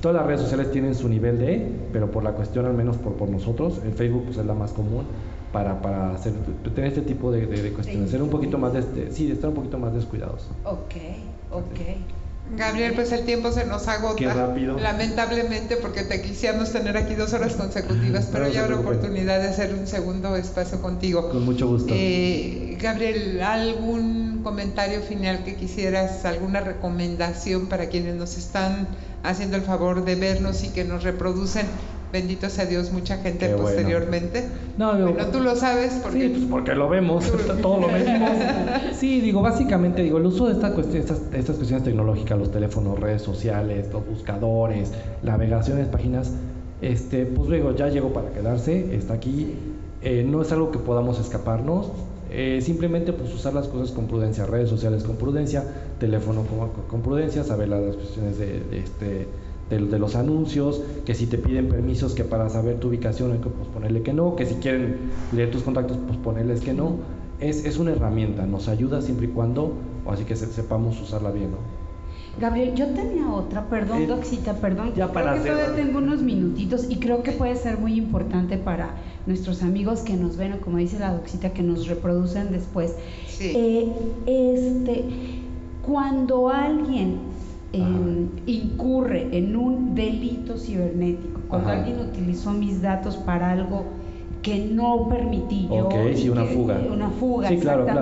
[0.00, 1.62] todas las redes sociales tienen su nivel de,
[1.92, 4.72] pero por la cuestión, al menos por, por nosotros, el Facebook pues es la más
[4.72, 5.04] común
[5.52, 6.32] para, para hacer,
[6.74, 9.34] tener este tipo de, de- de cuestiones, ser un poquito más, de, este- sí, de
[9.34, 10.48] estar un poquito más descuidados.
[10.64, 10.94] Ok,
[11.50, 11.80] ok.
[12.56, 14.16] Gabriel, pues el tiempo se nos agota.
[14.16, 14.76] Qué rápido.
[14.78, 19.48] Lamentablemente, porque te quisiéramos tener aquí dos horas consecutivas, pero No ya habrá oportunidad de
[19.48, 21.30] hacer un segundo espacio contigo.
[21.30, 21.94] Con mucho gusto.
[21.96, 28.88] Eh, Gabriel, ¿algún comentario final que quisieras, alguna recomendación para quienes nos están
[29.22, 31.66] haciendo el favor de vernos y que nos reproducen?
[32.12, 33.68] Bendito sea Dios, mucha gente Qué bueno.
[33.68, 34.46] posteriormente.
[34.76, 37.32] No, digo, bueno, tú lo sabes porque Sí, pues porque lo vemos,
[37.62, 38.30] todo lo medimos.
[38.92, 43.00] Sí, digo, básicamente, digo, el uso de esta cuestión, estas, estas cuestiones tecnológicas, los teléfonos,
[43.00, 46.32] redes sociales, los buscadores, navegaciones, páginas,
[46.82, 49.54] este, pues digo, ya llegó para quedarse, está aquí,
[50.02, 51.92] eh, no es algo que podamos escaparnos,
[52.32, 55.64] eh, simplemente pues usar las cosas con prudencia, redes sociales con prudencia,
[55.98, 59.28] teléfono con, con prudencia, saber las cuestiones de, de este
[59.70, 63.38] de, de los anuncios, que si te piden permisos que para saber tu ubicación hay
[63.38, 66.96] que pues, ponerle que no, que si quieren leer tus contactos pues ponerles que no.
[67.40, 69.74] Es, es una herramienta, nos ayuda siempre y cuando,
[70.04, 71.71] o así que se- sepamos usarla bien, ¿no?
[72.40, 74.92] Gabriel, yo tenía otra, perdón, Eh, Doxita, perdón.
[74.96, 78.56] ya para creo que todavía tengo unos minutitos y creo que puede ser muy importante
[78.56, 78.94] para
[79.26, 82.96] nuestros amigos que nos ven o como dice la Doxita, que nos reproducen después.
[83.28, 83.52] Sí.
[83.54, 83.92] Eh,
[84.26, 85.04] este,
[85.86, 87.16] cuando alguien
[87.74, 87.82] eh,
[88.46, 91.78] incurre en un delito cibernético, cuando Ajá.
[91.80, 93.84] alguien utilizó mis datos para algo
[94.42, 96.80] que no permití yo, Ok, sí, una que- fuga.
[96.92, 98.00] una fuga, Sí, claro, claro.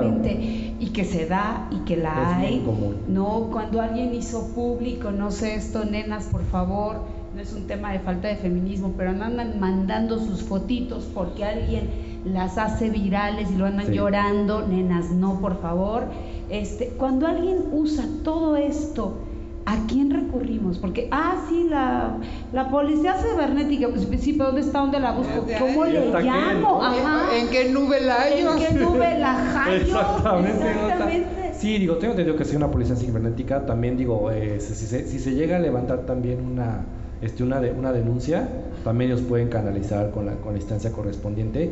[0.80, 2.96] Y que se da y que la Es hay, común.
[3.06, 7.02] no, cuando alguien hizo público, no sé esto, nenas, por favor,
[7.34, 11.90] no es un tema de falta de feminismo, pero andan mandando sus fotitos porque alguien
[12.24, 16.04] las hace virales y lo andan llorando, nenas, no, por favor.
[16.48, 19.18] Este, cuando alguien usa todo esto,
[19.66, 20.78] ¿a quién recurrimos?
[20.78, 22.16] Porque, ah, sí, la,
[22.52, 24.80] la policía cibernética, pues sí, pero ¿dónde está?
[24.80, 25.46] ¿Dónde la busco?
[25.58, 26.82] ¿Cómo le llamo?
[26.82, 27.36] Ajá.
[27.36, 28.52] ¿En qué nube la hallo?
[28.52, 29.76] ¿En qué nube la hallo?
[29.76, 30.70] Exactamente.
[30.70, 31.40] Exactamente.
[31.60, 35.18] Sí, digo, tengo entendido que sea una policía cibernética, también digo, eh, si, se, si,
[35.18, 36.86] se, llega a levantar también una,
[37.20, 38.48] este, una, de, una denuncia,
[38.82, 41.70] también ellos pueden canalizar con la, con la instancia correspondiente.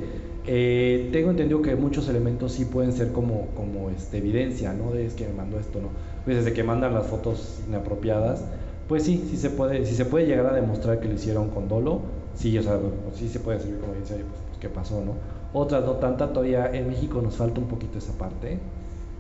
[0.51, 4.93] Eh, tengo entendido que muchos elementos sí pueden ser como, como este, evidencia, ¿no?
[4.93, 5.89] De es que me mandó esto, ¿no?
[6.25, 8.43] Pues desde que mandan las fotos inapropiadas,
[8.89, 11.69] pues sí, sí se puede, si se puede llegar a demostrar que lo hicieron con
[11.69, 12.01] dolo,
[12.35, 12.79] sí, o sea,
[13.13, 15.13] sí se puede servir como evidencia, pues, pues, qué pasó, ¿no?
[15.53, 18.59] Otras no tanta, todavía en México nos falta un poquito esa parte.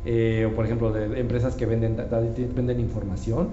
[0.06, 1.96] Eh, o por ejemplo, de, empresas que venden,
[2.54, 3.48] venden información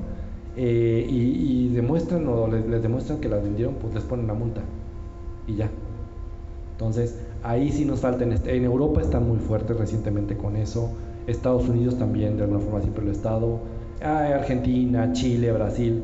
[0.55, 4.61] eh, y, demuestran o les, demuestran que la vendieron, pues les ponen la multa
[5.47, 5.69] y ya.
[6.71, 8.23] Entonces, ahí sí nos falta.
[8.23, 10.91] En, Europa están muy fuertes recientemente con eso.
[11.27, 13.59] Estados Unidos también, de alguna forma, siempre lo ha estado.
[14.01, 16.03] Argentina, Chile, Brasil.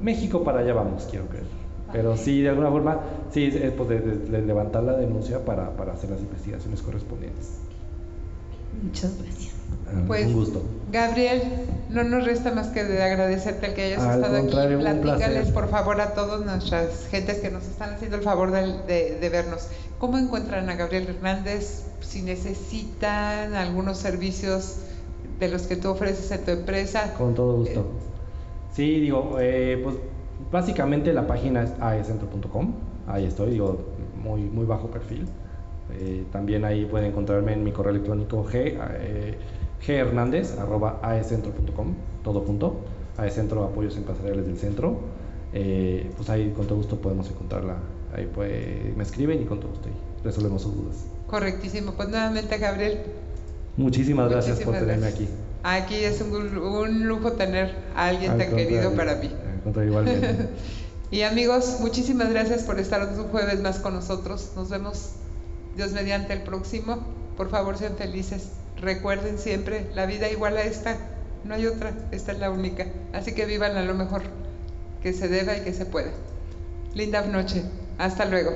[0.00, 1.46] México para allá vamos, quiero creer.
[1.92, 6.10] Pero sí, de alguna forma, sí, es pues, de, levantar la denuncia para, para hacer
[6.10, 7.60] las investigaciones correspondientes.
[8.82, 9.52] Muchas gracias.
[9.86, 10.62] Ah, pues, un gusto.
[10.92, 11.42] Gabriel,
[11.90, 14.80] no nos resta más que de agradecerte el que hayas estado aquí.
[14.80, 19.28] Platícales, por favor, a todas nuestras gentes que nos están haciendo el favor de, de,
[19.28, 19.68] vernos.
[19.98, 21.84] ¿Cómo encuentran a Gabriel Hernández?
[22.00, 24.76] Si necesitan algunos servicios
[25.38, 27.14] de los que tú ofreces en tu empresa.
[27.14, 27.80] Con todo gusto.
[27.80, 27.84] Eh,
[28.72, 29.96] sí, digo, eh, pues
[30.50, 32.74] básicamente la página es aecentro.com.
[33.06, 33.78] Ahí estoy, digo,
[34.22, 35.26] muy, muy bajo perfil.
[36.00, 39.36] Eh, también ahí pueden encontrarme en mi correo electrónico g, eh,
[39.84, 42.82] ghernández.aecentro.com, todo junto,
[43.16, 45.00] aecentro apoyos empresariales del centro.
[45.52, 47.78] Eh, pues ahí con todo gusto podemos encontrarla.
[48.14, 49.88] Ahí pues, me escriben y con todo gusto
[50.22, 50.98] resolvemos sus dudas.
[51.26, 51.92] Correctísimo.
[51.92, 53.00] Pues nuevamente, Gabriel.
[53.76, 55.28] Muchísimas, gracias por tenerme aquí.
[55.62, 59.30] Aquí es un, lujo tener a alguien tan querido para mí.
[59.66, 60.48] Igualmente.
[61.10, 64.52] y amigos, muchísimas gracias por estar un jueves más con nosotros.
[64.56, 65.12] Nos vemos
[65.78, 66.98] Dios mediante el próximo.
[67.36, 68.50] Por favor, sean felices.
[68.80, 70.96] Recuerden siempre, la vida igual a esta,
[71.44, 72.86] no hay otra, esta es la única.
[73.12, 74.22] Así que vivan a lo mejor
[75.02, 76.10] que se deba y que se pueda.
[76.94, 77.62] Linda noche.
[77.96, 78.50] Hasta luego.